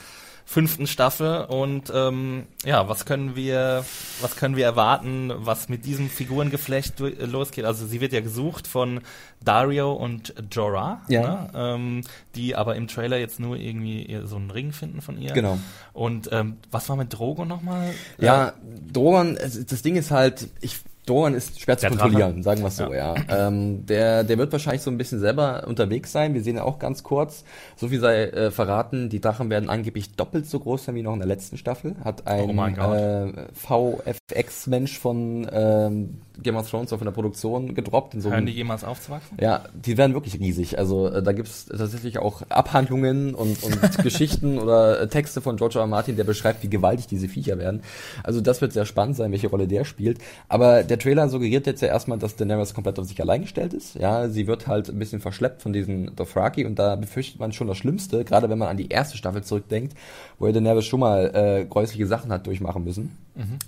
[0.52, 3.84] fünften Staffel und ähm, ja, was können wir,
[4.20, 7.64] was können wir erwarten, was mit diesem Figurengeflecht äh, losgeht?
[7.64, 9.00] Also sie wird ja gesucht von
[9.42, 11.20] Dario und Jorah, Ja.
[11.22, 11.50] ne?
[11.54, 12.00] ähm,
[12.34, 15.32] die aber im Trailer jetzt nur irgendwie so einen Ring finden von ihr.
[15.32, 15.58] Genau.
[15.94, 17.94] Und ähm, was war mit Drogo nochmal?
[18.18, 18.52] Ja,
[18.92, 22.42] Drogon, das Ding ist halt, ich, Drogon ist schwer zu Der kontrollieren, Drache.
[22.44, 23.14] sagen wir es so, ja.
[23.28, 26.32] Ähm, der, der wird wahrscheinlich so ein bisschen selber unterwegs sein.
[26.34, 27.44] Wir sehen ja auch ganz kurz,
[27.76, 31.12] so viel sei äh, verraten, die Drachen werden angeblich doppelt so groß sein wie noch
[31.14, 31.96] in der letzten Staffel.
[32.04, 32.96] Hat ein Oh mein Gott.
[32.96, 38.14] äh, VFX-Mensch von ähm, Game of Thrones auch von der Produktion gedroppt.
[38.14, 39.36] In so Hören die jemals aufzuwachsen?
[39.40, 40.78] ja, die werden wirklich riesig.
[40.78, 45.76] Also äh, da gibt's tatsächlich auch Abhandlungen und, und Geschichten oder äh, Texte von George
[45.76, 45.82] R.
[45.82, 45.86] R.
[45.88, 47.82] Martin, der beschreibt, wie gewaltig diese Viecher werden.
[48.22, 50.18] Also das wird sehr spannend sein, welche Rolle der spielt.
[50.48, 53.94] Aber der Trailer suggeriert jetzt ja erstmal, dass Daenerys komplett auf sich allein gestellt ist.
[53.94, 57.66] Ja, sie wird halt ein bisschen verschleppt von diesen Dothraki und da befürchtet man schon
[57.66, 59.94] das Schlimmste, gerade wenn man an die erste Staffel zurückdenkt,
[60.38, 63.16] wo ja Daenerys schon mal äh, gräusliche Sachen hat durchmachen müssen.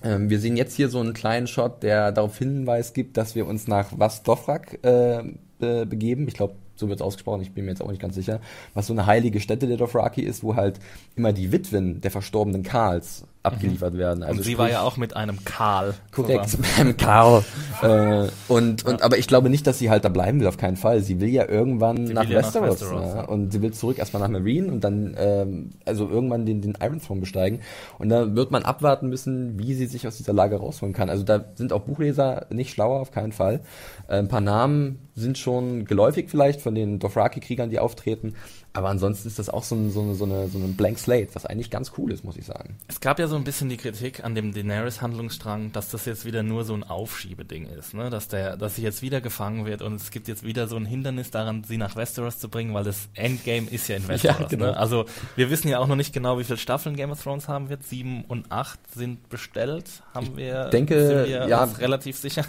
[0.02, 3.46] Ähm, wir sehen jetzt hier so einen kleinen Shot, der darauf Hinweis gibt, dass wir
[3.46, 5.22] uns nach Was Dofrak äh,
[5.58, 6.28] be begeben.
[6.28, 8.40] Ich glaube, so wird es ausgesprochen, ich bin mir jetzt auch nicht ganz sicher.
[8.74, 10.78] Was so eine heilige Stätte der Dothraki ist, wo halt
[11.16, 14.22] immer die Witwen der verstorbenen Karls abgeliefert werden.
[14.22, 15.94] Also und sie sprich- war ja auch mit einem Karl.
[16.11, 16.68] Korrekt, zusammen.
[16.76, 17.44] beim Karl.
[17.83, 20.76] äh, und, und, aber ich glaube nicht, dass sie halt da bleiben will, auf keinen
[20.76, 21.00] Fall.
[21.02, 22.80] Sie will ja irgendwann nach will ja nach Westeros.
[22.80, 23.16] Ja.
[23.16, 23.24] ja.
[23.24, 27.00] Und sie will zurück erstmal nach Marine und dann, ähm, also irgendwann den, den Iron
[27.00, 27.61] Throne besteigen.
[27.98, 31.11] Und da wird man abwarten müssen, wie sie sich aus dieser Lage rausholen kann.
[31.11, 33.61] Also da sind auch Buchleser nicht schlauer, auf keinen Fall.
[34.09, 38.35] Äh, ein paar Namen sind schon geläufig vielleicht von den Dothraki-Kriegern, die auftreten.
[38.76, 41.28] Aber ansonsten ist das auch so, ein, so, eine, so, eine, so ein Blank Slate,
[41.34, 42.76] was eigentlich ganz cool ist, muss ich sagen.
[42.88, 46.42] Es gab ja so ein bisschen die Kritik an dem Daenerys-Handlungsstrang, dass das jetzt wieder
[46.42, 48.10] nur so ein Aufschiebeding ist, ne?
[48.10, 50.87] Dass der, dass sie jetzt wieder gefangen wird und es gibt jetzt wieder so ein
[50.87, 54.48] Hindernis daran, sie nach Westeros zu bringen, weil das Endgame ist ja in Westeros.
[54.48, 54.66] genau.
[54.66, 54.76] ne?
[54.76, 55.04] Also
[55.37, 57.84] wir wissen ja auch noch nicht genau, wie viele Staffeln Game of Thrones haben wird.
[57.84, 60.70] Sieben und acht sind bestellt, haben wir.
[60.70, 61.62] denke, sind wir ja.
[61.62, 62.44] relativ sicher.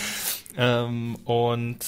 [0.56, 1.84] ähm, und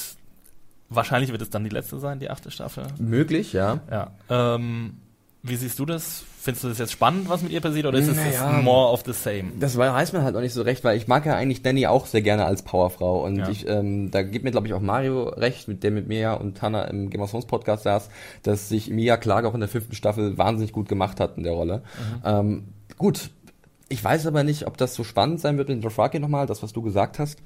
[0.89, 2.87] wahrscheinlich wird es dann die letzte sein, die achte Staffel.
[2.99, 3.79] Möglich, ja.
[3.91, 4.11] Ja.
[4.29, 4.97] Ähm,
[5.41, 6.23] wie siehst du das?
[6.41, 8.61] Findest du das jetzt spannend, was mit ihr passiert, oder ist es Naja.
[8.61, 9.51] more of the same?
[9.59, 12.05] Das weiß man halt auch nicht so recht, weil ich mag ja eigentlich Danny auch
[12.05, 13.49] sehr gerne als Powerfrau und Ja.
[13.49, 16.61] ich, ähm, da gibt mir glaube ich auch Mario recht, mit der mit mir und
[16.61, 18.09] Hannah im Game of Thrones Podcast saß,
[18.43, 21.53] dass sich Mia Clarke auch in der fünften Staffel wahnsinnig gut gemacht hat in der
[21.53, 21.83] Rolle.
[22.25, 23.29] Ähm, gut,
[23.89, 26.73] ich weiß aber nicht, ob das so spannend sein wird mit Dothraki nochmal, das was
[26.73, 27.37] du gesagt hast,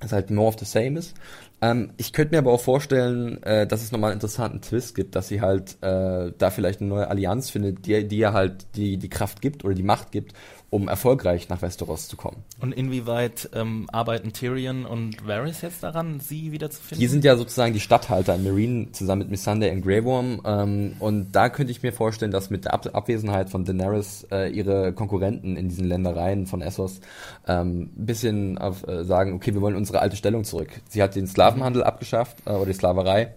[0.00, 1.14] dass halt more of the same ist.
[1.62, 5.16] Ähm, ich könnte mir aber auch vorstellen, äh, dass es nochmal einen interessanten Twist gibt,
[5.16, 8.98] dass sie halt äh, da vielleicht eine neue Allianz findet, die, die ihr halt die,
[8.98, 10.34] die Kraft gibt oder die Macht gibt,
[10.70, 12.38] um erfolgreich nach Westeros zu kommen.
[12.60, 16.98] Und inwieweit ähm, arbeiten Tyrion und Varys jetzt daran, sie wiederzufinden?
[16.98, 20.40] Die sind ja sozusagen die Stadthalter in Marine zusammen mit Missandei und Grey Worm.
[20.44, 24.50] Ähm, und da könnte ich mir vorstellen, dass mit der Ab Abwesenheit von Daenerys äh,
[24.50, 27.00] ihre Konkurrenten in diesen Ländereien von Essos
[27.46, 30.68] ähm, ein bisschen auf, äh, sagen, okay, wir wollen unsere alte Stellung zurück.
[30.88, 33.34] Sie hat den Sklavenhandel abgeschafft äh, oder die Sklaverei.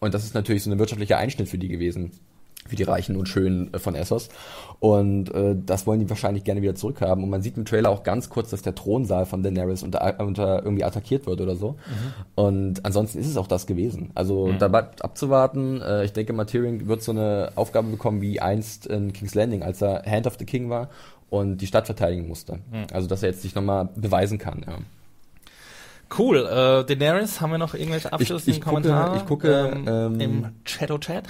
[0.00, 2.10] Und das ist natürlich so ein wirtschaftlicher Einschnitt für die gewesen.
[2.68, 4.28] Für die Reichen und Schönen äh, von Essos.
[4.78, 7.22] Und äh, das wollen die wahrscheinlich gerne wieder zurückhaben.
[7.22, 10.62] Und man sieht im Trailer auch ganz kurz, dass der Thronsaal von Daenerys unter, unter
[10.64, 11.76] irgendwie attackiert wird oder so.
[12.34, 14.10] Und ansonsten ist es auch das gewesen.
[14.14, 15.80] Also da bleibt abzuwarten.
[15.82, 19.62] Äh, ich denke, mal, Tyrion wird so eine Aufgabe bekommen wie einst in King's Landing,
[19.62, 20.88] als er Hand of the King war
[21.30, 22.58] und die Stadt verteidigen musste.
[22.92, 24.64] Also dass er jetzt sich nochmal beweisen kann.
[24.66, 24.78] Ja.
[26.18, 26.38] Cool.
[26.38, 29.16] Äh, Daenerys, haben wir noch irgendwelche abschließenden ich gucke- Kommentare?
[29.16, 31.24] ich gucke, ähm, im Chato-Chat.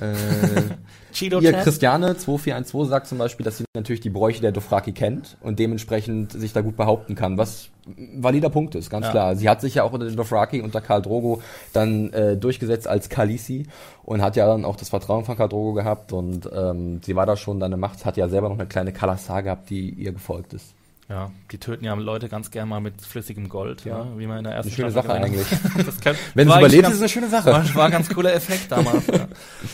[0.00, 0.14] Äh,
[1.12, 1.62] Cheeto Hier, Chat.
[1.64, 6.32] Christiane 2412 sagt zum Beispiel, dass sie natürlich die Bräuche der Dothraki kennt und dementsprechend
[6.32, 7.68] sich da gut behaupten kann, was
[8.16, 9.12] valider Punkt ist, ganz Ja.
[9.12, 9.36] klar.
[9.36, 13.08] Sie hat sich ja auch unter den Dothraki, unter Karl Drogo, dann äh, durchgesetzt als
[13.08, 13.66] Khaleesi
[14.04, 17.26] und hat ja dann auch das Vertrauen von Karl Drogo gehabt und ähm, sie war
[17.26, 20.12] da schon dann eine Macht, hat ja selber noch eine kleine Kalasar gehabt, die ihr
[20.12, 20.74] gefolgt ist.
[21.08, 23.98] Ja, die töten ja Leute ganz gerne mal mit flüssigem Gold, ja.
[23.98, 24.18] Ja.
[24.18, 25.46] wie man in der ersten Eine schöne Staffel Sache eigentlich.
[25.86, 27.52] Das kann, Wenn war es überlebt, ganz- ist es eine schöne Sache.
[27.52, 29.06] War, war ein ganz cooler Effekt damals.
[29.08, 29.28] ja.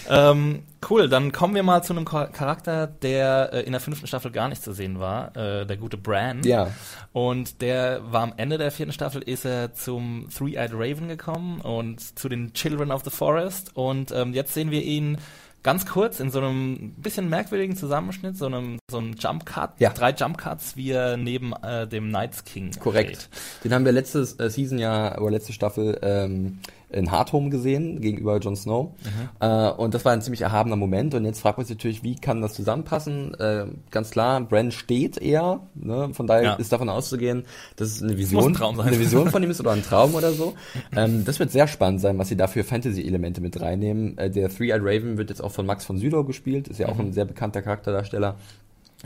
[0.33, 4.09] ähm, cool, dann kommen wir mal zu einem Char- Charakter, der äh, in der fünften
[4.09, 6.43] Staffel gar nicht zu sehen war, äh, der gute Bran.
[6.43, 6.71] Ja.
[7.13, 12.19] Und der war am Ende der vierten Staffel, ist er zum Three-Eyed Raven gekommen und
[12.19, 13.71] zu den Children of the Forest.
[13.77, 15.17] Und ähm, jetzt sehen wir ihn
[15.63, 19.91] ganz kurz in so einem bisschen merkwürdigen Zusammenschnitt, so einem, so einem Jump Cut, Ja.
[19.91, 23.29] drei Jump Cuts, wie er neben äh, dem Night's King Korrekt.
[23.65, 26.59] Den haben wir letzte äh, Season ja, oder letzte Staffel ähm,
[26.93, 28.91] in Hardhome gesehen, gegenüber Jon Snow.
[29.05, 29.29] Mhm.
[29.41, 31.15] Äh, und das war ein ziemlich erhabener Moment.
[31.15, 33.35] Und jetzt fragt man sich natürlich, wie kann das zusammenpassen?
[33.35, 35.61] Äh, ganz klar, Bran steht eher.
[35.75, 36.11] Ne?
[36.13, 36.55] Von daher Ja.
[36.55, 37.45] ist davon auszugehen,
[37.77, 40.55] dass es eine Vision, ein eine Vision von ihm ist oder ein Traum oder so.
[40.97, 44.19] Ähm, das wird sehr spannend sein, was sie da für Fantasy-Elemente mit reinnehmen.
[44.19, 46.95] Äh, der Three-Eyed Raven wird jetzt auch von Max von Sydow gespielt, ist ja auch
[46.97, 47.01] Mhm.
[47.07, 48.37] ein sehr bekannter Charakterdarsteller.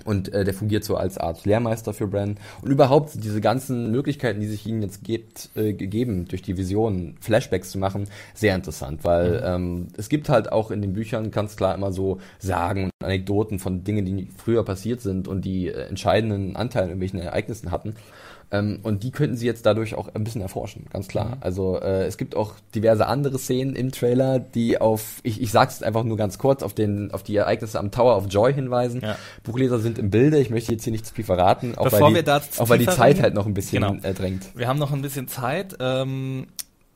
[0.05, 2.37] Und äh, der fungiert so als Art Lehrmeister für Bran.
[2.63, 7.17] Und überhaupt diese ganzen Möglichkeiten, die sich ihnen jetzt gibt, äh, gegeben, durch die Visionen
[7.21, 11.57] Flashbacks zu machen, sehr interessant, weil ähm, es gibt halt auch in den Büchern ganz
[11.57, 15.87] klar immer so Sagen und Anekdoten von Dingen, die früher passiert sind und die äh,
[15.87, 17.95] entscheidenden Anteil an irgendwelchen Ereignissen hatten.
[18.55, 21.39] Ähm, und die könnten sie jetzt dadurch auch ein bisschen erforschen, ganz klar.
[21.41, 25.75] Also äh, es gibt auch diverse andere Szenen im Trailer, die auf, ich, ich sag's
[25.75, 29.01] jetzt einfach nur ganz kurz, auf den, auf die Ereignisse am Tower of Joy hinweisen.
[29.03, 29.17] Ja.
[29.43, 32.23] Buchleser sind im Bilde, ich möchte jetzt hier nicht zu viel verraten, auch Bevor weil
[32.23, 33.97] die, auch weil die Zeit halt noch ein bisschen Genau.
[34.03, 34.45] äh, drängt.
[34.55, 35.77] Wir haben noch ein bisschen Zeit.
[35.81, 36.47] Ähm,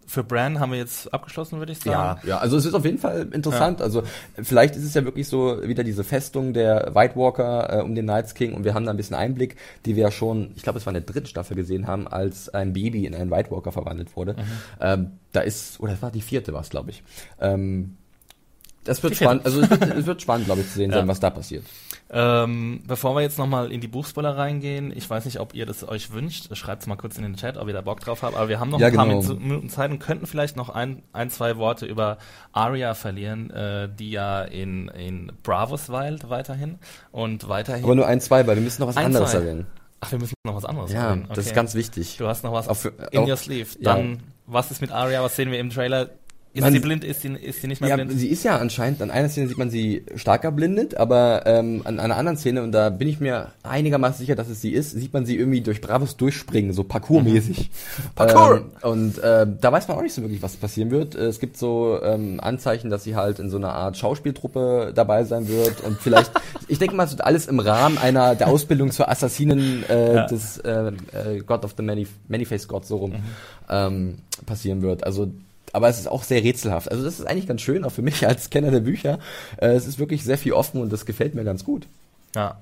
[0.08, 2.20] für Bran haben wir jetzt abgeschlossen, würde ich sagen.
[2.22, 3.82] Ja, ja, also es ist auf jeden Fall interessant.
[3.82, 4.02] Also
[4.42, 8.06] vielleicht ist es ja wirklich so wieder diese Festung der White Walker äh, um den
[8.06, 10.78] Night's King und wir haben da ein bisschen Einblick, die wir ja schon, ich glaube,
[10.78, 13.70] es war in der dritten Staffel gesehen haben, als ein Baby in einen White Walker
[13.70, 14.32] verwandelt wurde.
[14.32, 14.44] Mhm.
[14.80, 17.02] Ähm, da ist, oder es war die vierte, war es, glaube ich.
[17.38, 17.98] Ähm,
[18.88, 20.98] das wird spannend, also es wird, es wird spannend, glaube ich, zu sehen Ja.
[20.98, 21.64] sein, was da passiert.
[22.10, 25.86] Ähm, bevor wir jetzt nochmal in die Buchspoiler reingehen, ich weiß nicht, ob ihr das
[25.86, 28.34] euch wünscht, schreibt es mal kurz in den Chat, ob ihr da Bock drauf habt,
[28.34, 29.22] aber wir haben noch Ja, ein paar genau.
[29.22, 32.16] Min- Minuten Zeit und könnten vielleicht noch ein, ein zwei Worte über
[32.52, 36.78] Arya verlieren, äh, die ja in, in Bravos weilt weiterhin
[37.12, 37.84] und weiterhin...
[37.84, 39.38] Aber nur ein, zwei, weil wir müssen noch was Ein, anderes zwei.
[39.40, 39.66] erwähnen.
[40.00, 41.26] Ach, wir müssen noch was anderes Ja, erwähnen.
[41.28, 41.54] das ist Okay.
[41.56, 42.16] ganz wichtig.
[42.16, 43.68] Du hast noch was für- in auch- your sleeve.
[43.80, 43.94] ja.
[43.94, 46.08] Dann, was ist mit Arya, was sehen wir im Trailer?
[46.58, 48.12] Ist Man- sie blind, ist sie, ist sie nicht mehr Ja, blind?
[48.12, 51.98] sie ist ja anscheinend, an einer Szene sieht man sie stark erblindet, aber ähm, an
[52.00, 55.12] einer anderen Szene, und da bin ich mir einigermaßen sicher, dass es sie ist, sieht
[55.12, 57.70] man sie irgendwie durch Bravos durchspringen, so parkourmäßig.
[58.14, 58.56] Parkour!
[58.82, 61.14] Ähm, und äh, da weiß man auch nicht so wirklich, was passieren wird.
[61.14, 65.24] Äh, Es gibt so ähm, Anzeichen, dass sie halt in so einer Art Schauspieltruppe dabei
[65.24, 66.30] sein wird und vielleicht,
[66.68, 70.26] ich denke mal, es wird alles im Rahmen einer der Ausbildung zur Assassinen äh, Ja.
[70.26, 73.14] des äh, äh, God of the Many, Many-Faced God so rum
[73.70, 74.16] ähm,
[74.46, 75.04] passieren wird.
[75.04, 75.30] Also
[75.72, 76.90] aber es ist auch sehr rätselhaft.
[76.90, 79.18] Also das ist eigentlich ganz schön, auch für mich als Kenner der Bücher.
[79.58, 81.86] Äh, es ist wirklich sehr viel offen und das gefällt mir ganz gut.
[82.34, 82.58] Ja.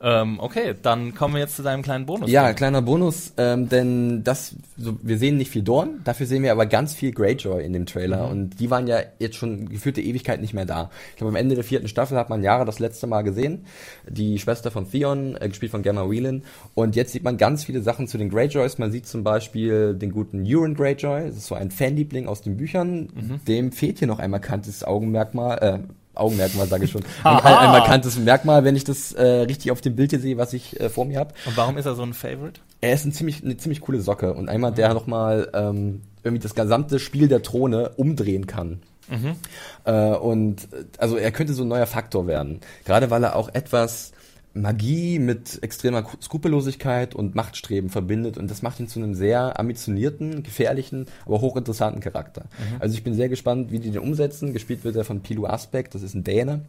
[0.00, 2.30] Ähm, okay, dann kommen wir jetzt zu deinem kleinen Bonus.
[2.30, 6.52] Ja, kleiner Bonus, ähm, denn das, so, wir sehen nicht viel Dorn, dafür sehen wir
[6.52, 10.40] aber ganz viel Greyjoy in dem Trailer und die waren ja jetzt schon geführte Ewigkeit
[10.40, 10.90] nicht mehr da.
[11.10, 13.64] Ich glaube, am Ende der vierten Staffel hat man Yara das letzte Mal gesehen,
[14.08, 17.82] die Schwester von Theon, äh, gespielt von Gemma Whelan und jetzt sieht man ganz viele
[17.82, 18.78] Sachen zu den Greyjoys.
[18.78, 22.56] Man sieht zum Beispiel den guten Euron Greyjoy, das ist so ein Fanliebling aus den
[22.56, 23.08] Büchern,
[23.48, 25.78] dem fehlt hier noch ein markantes Augenmerkmal, äh,
[26.18, 29.96] Augenmerkmal sage ich schon, ein, ein, markantes Merkmal, wenn ich das äh, richtig auf dem
[29.96, 31.34] Bild hier sehe, was ich äh, vor mir habe.
[31.46, 32.60] Und warum ist er so ein Favorite?
[32.80, 36.54] Er ist ein ziemlich, eine ziemlich coole Socke und einmal, der nochmal ähm, irgendwie das
[36.54, 38.80] gesamte Spiel der Throne umdrehen kann.
[39.84, 42.60] Äh, und also er könnte so ein neuer Faktor werden.
[42.84, 44.12] Gerade weil er auch etwas
[44.54, 50.42] Magie mit extremer Skrupellosigkeit und Machtstreben verbindet und das macht ihn zu einem sehr ambitionierten,
[50.42, 52.44] gefährlichen, aber hochinteressanten Charakter.
[52.80, 54.52] Also ich bin sehr gespannt, wie die den umsetzen.
[54.52, 56.62] Gespielt wird er von Pilu Aspect, das ist ein Däne.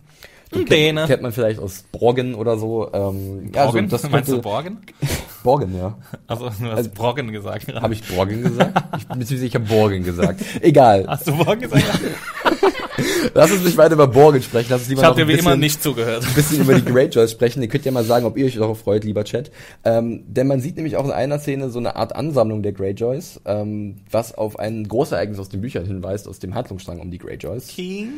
[0.51, 1.05] Den Ein kennt- Däne.
[1.05, 2.91] Kennt man vielleicht aus Borgen oder so.
[2.91, 3.83] Ähm, ja, Borgen?
[3.85, 4.79] Also das Meinst du Borgen?
[5.43, 5.95] Borgen, ja.
[6.27, 7.71] Also, du hast Borgen gesagt.
[7.73, 8.83] Habe ich Borgen gesagt?
[9.19, 10.41] Ich sicher, ich habe Borgen gesagt.
[10.61, 11.05] Egal.
[11.07, 11.85] Hast du Borgen gesagt?
[13.33, 14.67] Lass uns nicht weiter über Borgen sprechen.
[14.69, 16.25] Lass uns lieber Ich habe dir wie bisschen, immer nicht zugehört.
[16.25, 17.61] ein bisschen über die Greyjoys sprechen.
[17.61, 19.51] Ihr könnt ja mal sagen, ob ihr euch darauf freut, lieber Chat.
[19.83, 23.41] Ähm, denn man sieht nämlich auch in einer Szene so eine Art Ansammlung der Greyjoys,
[23.45, 27.67] ähm, was auf ein Großereignis aus den Büchern hinweist, aus dem Handlungsstrang um die Greyjoys.
[27.67, 28.09] King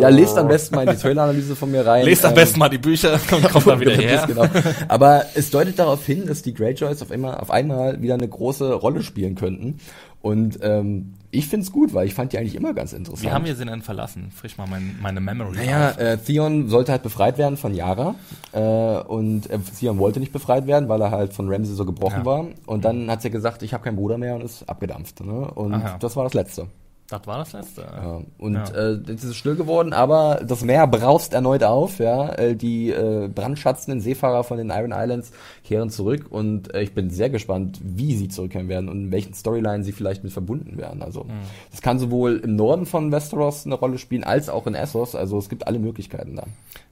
[0.00, 2.04] ja, lest am besten mal in die Trailer-Analyse von mir rein.
[2.04, 4.24] Lest am Ähm, besten mal die Bücher und kommt dann wieder her.
[4.26, 4.44] genau.
[4.88, 8.72] Aber es deutet darauf hin, dass die Greyjoys auf einmal, auf einmal wieder eine große
[8.74, 9.78] Rolle spielen könnten.
[10.24, 13.22] Und ähm, ich find's gut, weil ich fand die eigentlich immer ganz interessant.
[13.28, 14.30] Wie haben wir sie denn verlassen?
[14.34, 15.54] Frisch mal mein, meine Memory.
[15.58, 18.14] Naja, äh, Theon sollte halt befreit werden von Yara
[18.52, 18.60] äh,
[19.02, 22.24] und äh, Theon wollte nicht befreit werden, weil er halt von Ramsay so gebrochen Ja.
[22.24, 22.46] war.
[22.64, 25.20] Und dann hat sie gesagt, ich habe keinen Bruder mehr und ist abgedampft.
[25.20, 25.30] Ne?
[25.50, 25.98] Und Ach ja.
[25.98, 26.68] das war das Letzte.
[27.18, 27.82] Das war das letzte.
[27.82, 28.20] Ja.
[28.38, 28.64] Und Ja.
[28.70, 31.98] Äh, jetzt ist es still geworden, aber das Meer braust erneut auf.
[31.98, 35.32] Ja, äh, die äh, brandschatzenden Seefahrer von den Iron Islands
[35.64, 39.34] kehren zurück und äh, ich bin sehr gespannt, wie sie zurückkehren werden und in welchen
[39.34, 41.02] Storylines sie vielleicht mit verbunden werden.
[41.02, 41.30] Also Mhm.
[41.70, 45.14] das kann sowohl im Norden von Westeros eine Rolle spielen als auch in Essos.
[45.14, 46.44] Also es gibt alle Möglichkeiten da.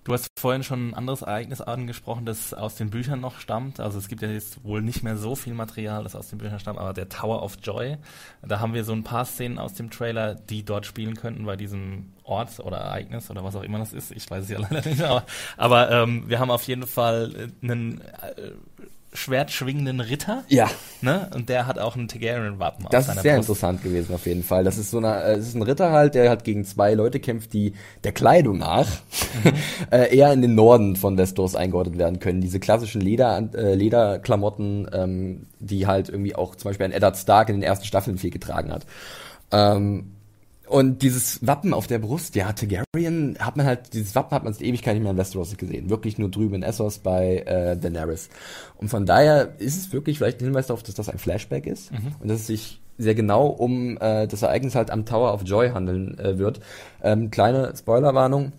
[0.04, 3.80] Du hast vorhin schon ein anderes Ereignis angesprochen, das aus den Büchern noch stammt.
[3.80, 6.58] Also es gibt ja jetzt wohl nicht mehr so viel Material, das aus den Büchern
[6.58, 7.96] stammt, aber der Tower of Joy.
[8.42, 11.56] Da haben wir so ein paar Szenen aus dem Trailer, die dort spielen könnten bei
[11.56, 14.10] diesem Ort oder Ereignis oder was auch immer das ist.
[14.10, 15.24] Ich weiß es ja leider nicht, aber,
[15.56, 18.50] aber ähm, wir haben auf jeden Fall äh, einen äh,
[19.14, 20.70] schwertschwingenden Ritter, Ja,
[21.02, 21.28] ne?
[21.34, 23.48] Und der hat auch ein Targaryen-Wappen auf das ist sehr Brust.
[23.50, 24.64] interessant gewesen auf jeden Fall.
[24.64, 27.20] Das ist so eine, äh, es ist ein Ritter halt, der halt gegen zwei Leute
[27.20, 28.86] kämpft, die der Kleidung nach
[29.44, 29.52] Mhm.
[29.90, 32.40] äh, eher in den Norden von Westeros eingeordnet werden können.
[32.40, 37.48] Diese klassischen Leder, äh, Lederklamotten, ähm, die halt irgendwie auch zum Beispiel ein Eddard Stark
[37.48, 38.86] in den ersten Staffeln viel getragen hat.
[39.50, 40.12] Ähm,
[40.68, 44.52] und dieses Wappen auf der Brust, ja, Targaryen hat man halt, dieses Wappen hat man
[44.52, 45.90] seit Ewigkeit nicht mehr in Westeros gesehen.
[45.90, 48.28] Wirklich nur drüben in Essos bei äh, Daenerys.
[48.78, 51.90] Und von daher ist es wirklich vielleicht ein Hinweis darauf, dass das ein Flashback ist
[52.20, 55.70] und dass es sich sehr genau um äh, das Ereignis halt am Tower of Joy
[55.70, 56.60] handeln äh, wird.
[57.02, 58.52] Ähm, kleine Spoilerwarnung.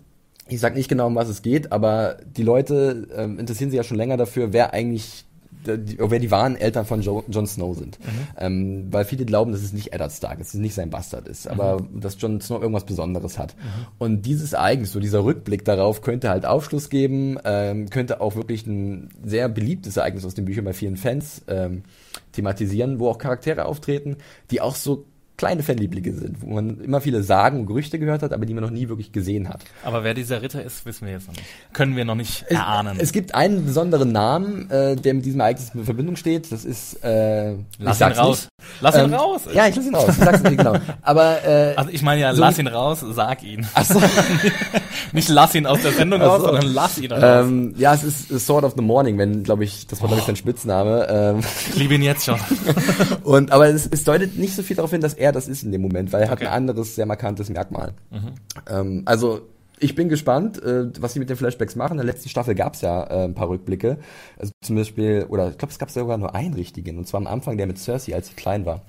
[0.48, 3.82] Ich sag nicht genau, um was es geht, aber die Leute ähm, interessieren sich ja
[3.82, 5.24] schon länger dafür, wer eigentlich
[5.66, 7.98] wer die wahren Eltern von jo Jon Snow sind.
[8.38, 11.28] Ähm, weil viele glauben, dass es nicht Eddard Stark ist, dass es nicht sein Bastard
[11.28, 13.54] ist, aber dass Jon Snow irgendwas Besonderes hat.
[13.98, 18.66] Und dieses Ereignis, so dieser Rückblick darauf, könnte halt Aufschluss geben, ähm, könnte auch wirklich
[18.66, 21.82] ein sehr beliebtes Ereignis aus den Büchern bei vielen Fans ähm,
[22.32, 24.16] thematisieren, wo auch Charaktere auftreten,
[24.50, 25.04] die auch so
[25.36, 28.62] kleine Fanlieblinge sind, wo man immer viele Sagen und Gerüchte gehört hat, aber die man
[28.62, 29.60] noch nie wirklich gesehen hat.
[29.82, 31.46] Aber wer dieser Ritter ist, wissen wir jetzt noch nicht.
[31.72, 32.98] Können wir noch nicht erahnen.
[33.00, 36.52] Es gibt einen besonderen Namen, äh, der mit diesem Ereignis in Verbindung steht.
[36.52, 38.48] Das ist äh, Lass ihn raus.
[38.58, 38.70] Nicht.
[38.80, 39.40] Lass ihn Ähm, raus.
[39.52, 40.08] Ja, ich lass ihn raus.
[40.08, 40.76] Ich sag's nicht genau.
[41.02, 43.66] Aber äh, Also ich meine ja, So lass ihn raus, sag ihn.
[43.74, 44.00] ach so,
[45.12, 46.46] Nicht lass ihn aus der Sendung Ach raus, so.
[46.46, 47.46] sondern lass ihn raus.
[47.46, 50.26] ähm, ja, es ist Sword of the Morning, wenn glaube ich, das war glaube ich
[50.26, 51.06] sein Spitzname.
[51.10, 52.38] Ähm, ich liebe ihn jetzt schon.
[53.24, 55.72] und aber es, es deutet nicht so viel darauf hin, dass er das ist in
[55.72, 56.44] dem Moment, weil er hat Okay.
[56.44, 56.50] Mhm.
[56.50, 57.92] ein anderes sehr markantes Merkmal.
[58.68, 59.42] Ähm, also
[59.80, 61.92] ich bin gespannt, äh, was sie mit den Flashbacks machen.
[61.92, 63.98] In der letzten Staffel gab es ja äh, ein paar Rückblicke.
[64.38, 67.26] Also zum Beispiel, oder ich glaube, es gab sogar nur einen richtigen, und zwar am
[67.26, 68.82] Anfang der mit Cersei, als sie klein war.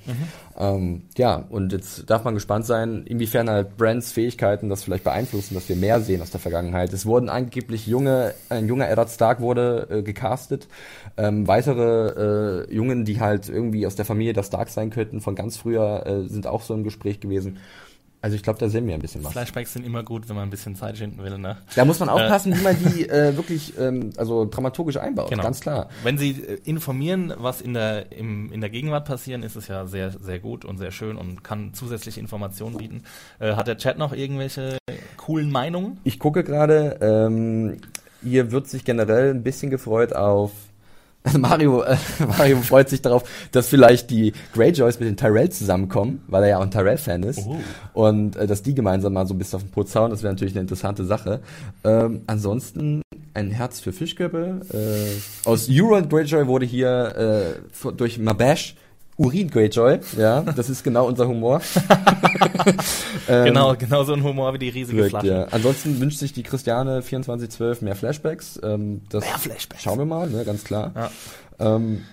[0.57, 5.55] Ähm, ja, und jetzt darf man gespannt sein, inwiefern halt Brands Fähigkeiten das vielleicht beeinflussen,
[5.55, 6.93] dass wir mehr sehen aus der Vergangenheit.
[6.93, 10.67] Es wurden angeblich junge, ein junger Eddard Stark wurde äh, gecastet.
[11.17, 15.35] Ähm, weitere äh, Jungen, die halt irgendwie aus der Familie der Stark sein könnten, von
[15.35, 17.57] ganz früher, äh, sind auch so im Gespräch gewesen.
[18.25, 19.33] Also ich glaube, da sehen wir ein bisschen was.
[19.33, 21.57] Flashbacks sind immer gut, wenn man ein bisschen Zeit schinden will, ne?
[21.75, 25.43] Da muss man aufpassen, wie man die äh, wirklich ähm, also dramaturgisch einbaut, Genau.
[25.43, 25.89] ganz klar.
[26.01, 29.85] Wenn Sie äh, informieren, was in der, im, in der Gegenwart passieren, ist es ja
[29.85, 33.03] sehr, sehr gut und sehr schön und kann zusätzliche Informationen bieten.
[33.37, 34.79] Äh, hat der Chat noch irgendwelche
[35.17, 35.99] coolen Meinungen?
[36.03, 37.77] Ich gucke gerade, ähm,
[38.23, 40.49] hier wird sich generell ein bisschen gefreut auf
[41.37, 46.43] Mario, äh, Mario freut sich darauf, dass vielleicht die Greyjoys mit den Tyrell zusammenkommen, weil
[46.43, 47.39] er ja auch ein Tyrell-Fan ist.
[47.45, 47.57] Oh.
[47.93, 50.33] Und äh, dass die gemeinsam mal so ein bisschen auf den Putz hauen, das wäre
[50.33, 51.41] natürlich eine interessante Sache.
[51.83, 53.01] Ähm, ansonsten
[53.33, 54.61] ein Herz für Fischköppe.
[54.73, 58.75] Äh, aus Euron Greyjoy wurde hier äh, durch Mabash
[59.17, 59.99] Urin Greyjoy.
[60.17, 61.61] Ja, das ist genau unser Humor.
[63.27, 65.27] Ähm, genau, genau so ein Humor wie die riesige Wirkt, Flasche.
[65.27, 65.47] ja.
[65.51, 68.59] Ansonsten wünscht sich die Christiane 2412 mehr Flashbacks.
[68.63, 69.81] Ähm, das Mehr Flashbacks.
[69.83, 70.91] Schauen wir mal, ne, ganz klar.
[70.95, 71.75] Ja.
[71.75, 72.03] Ähm,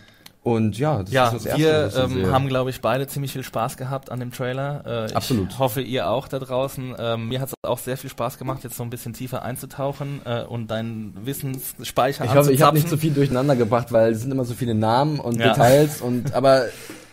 [0.44, 3.44] und ja, das Ja, ist das Erste, wir ähm, haben, glaube ich, beide ziemlich viel
[3.44, 5.07] Spaß gehabt an dem Trailer.
[5.11, 5.50] Äh, Absolut.
[5.52, 6.96] Ich hoffe, ihr auch da draußen.
[6.98, 10.20] Ähm, mir hat es auch sehr viel Spaß gemacht, jetzt so ein bisschen tiefer einzutauchen
[10.24, 14.22] äh, und deinen Wissensspeicher ich hoffe, ich habe nicht zu viel durcheinander gebracht, weil es
[14.22, 15.50] sind immer so viele Namen und Ja.
[15.50, 16.64] Details und aber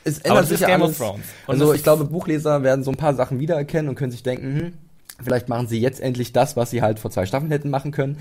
[0.03, 0.99] es ändert sich ja alles.
[1.45, 4.73] Also ich glaube, Buchleser werden so ein paar Sachen wiedererkennen und können sich denken, hm,
[5.21, 8.17] vielleicht machen sie jetzt endlich das, was sie halt vor zwei Staffeln hätten machen können.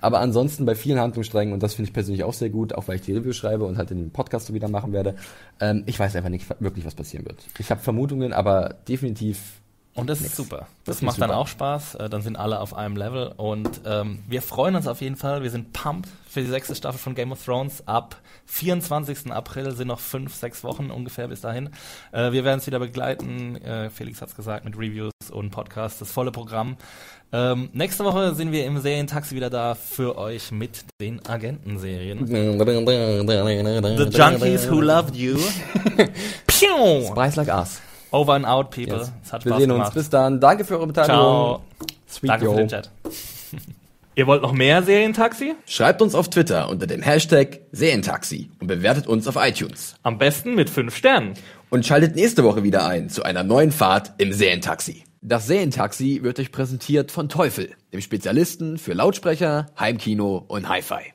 [0.00, 2.96] Aber ansonsten bei vielen Handlungssträngen, und das finde ich persönlich auch sehr gut, auch weil
[2.96, 5.14] ich die Review schreibe und halt in den Podcast so wieder machen werde,
[5.60, 7.44] ähm, ich weiß einfach nicht wirklich, was passieren wird.
[7.58, 9.60] Ich habe Vermutungen, aber definitiv
[9.94, 10.68] Und das ist super.
[10.84, 11.38] Das, ist macht dann super.
[11.38, 11.96] auch Spaß.
[11.96, 13.32] Äh, Dann sind alle auf einem Level.
[13.36, 15.42] Und ähm, wir freuen uns auf jeden Fall.
[15.42, 17.82] Wir sind pumped für die sechste Staffel von Game of Thrones.
[17.86, 18.16] Ab
[18.46, 19.32] 24.
[19.32, 21.70] April sind noch fünf, sechs Wochen ungefähr bis dahin.
[22.12, 23.56] Äh, wir werden es wieder begleiten.
[23.56, 26.76] Äh, Felix hat es gesagt, mit Reviews und Podcasts, das volle Programm.
[27.32, 32.26] Ähm, nächste Woche sind wir im Serientaxi wieder da für euch mit den Agentenserien.
[32.26, 32.34] The
[34.16, 35.36] Junkies Who Loved You.
[36.46, 37.06] Pew!
[37.10, 37.80] Spice like us.
[38.12, 38.98] Over and out, people.
[38.98, 39.12] Yes.
[39.24, 39.78] Es hat Wir Spaß sehen uns.
[39.78, 39.94] gemacht.
[39.94, 40.40] Bis dann.
[40.40, 41.16] Danke für eure Beteiligung.
[41.16, 41.62] Ciao.
[42.08, 42.52] Sweet Danke yo.
[42.52, 42.90] für den Chat.
[44.16, 45.54] Ihr wollt noch mehr Serientaxi?
[45.66, 49.94] Schreibt uns auf Twitter unter dem Hashtag Serientaxi und bewertet uns auf iTunes.
[50.02, 51.34] Am besten mit fünf Sternen.
[51.70, 55.04] Und schaltet nächste Woche wieder ein zu einer neuen Fahrt im Serientaxi.
[55.22, 61.14] Das Serientaxi wird euch präsentiert von Teufel, dem Spezialisten für Lautsprecher, Heimkino und Hi-Fi.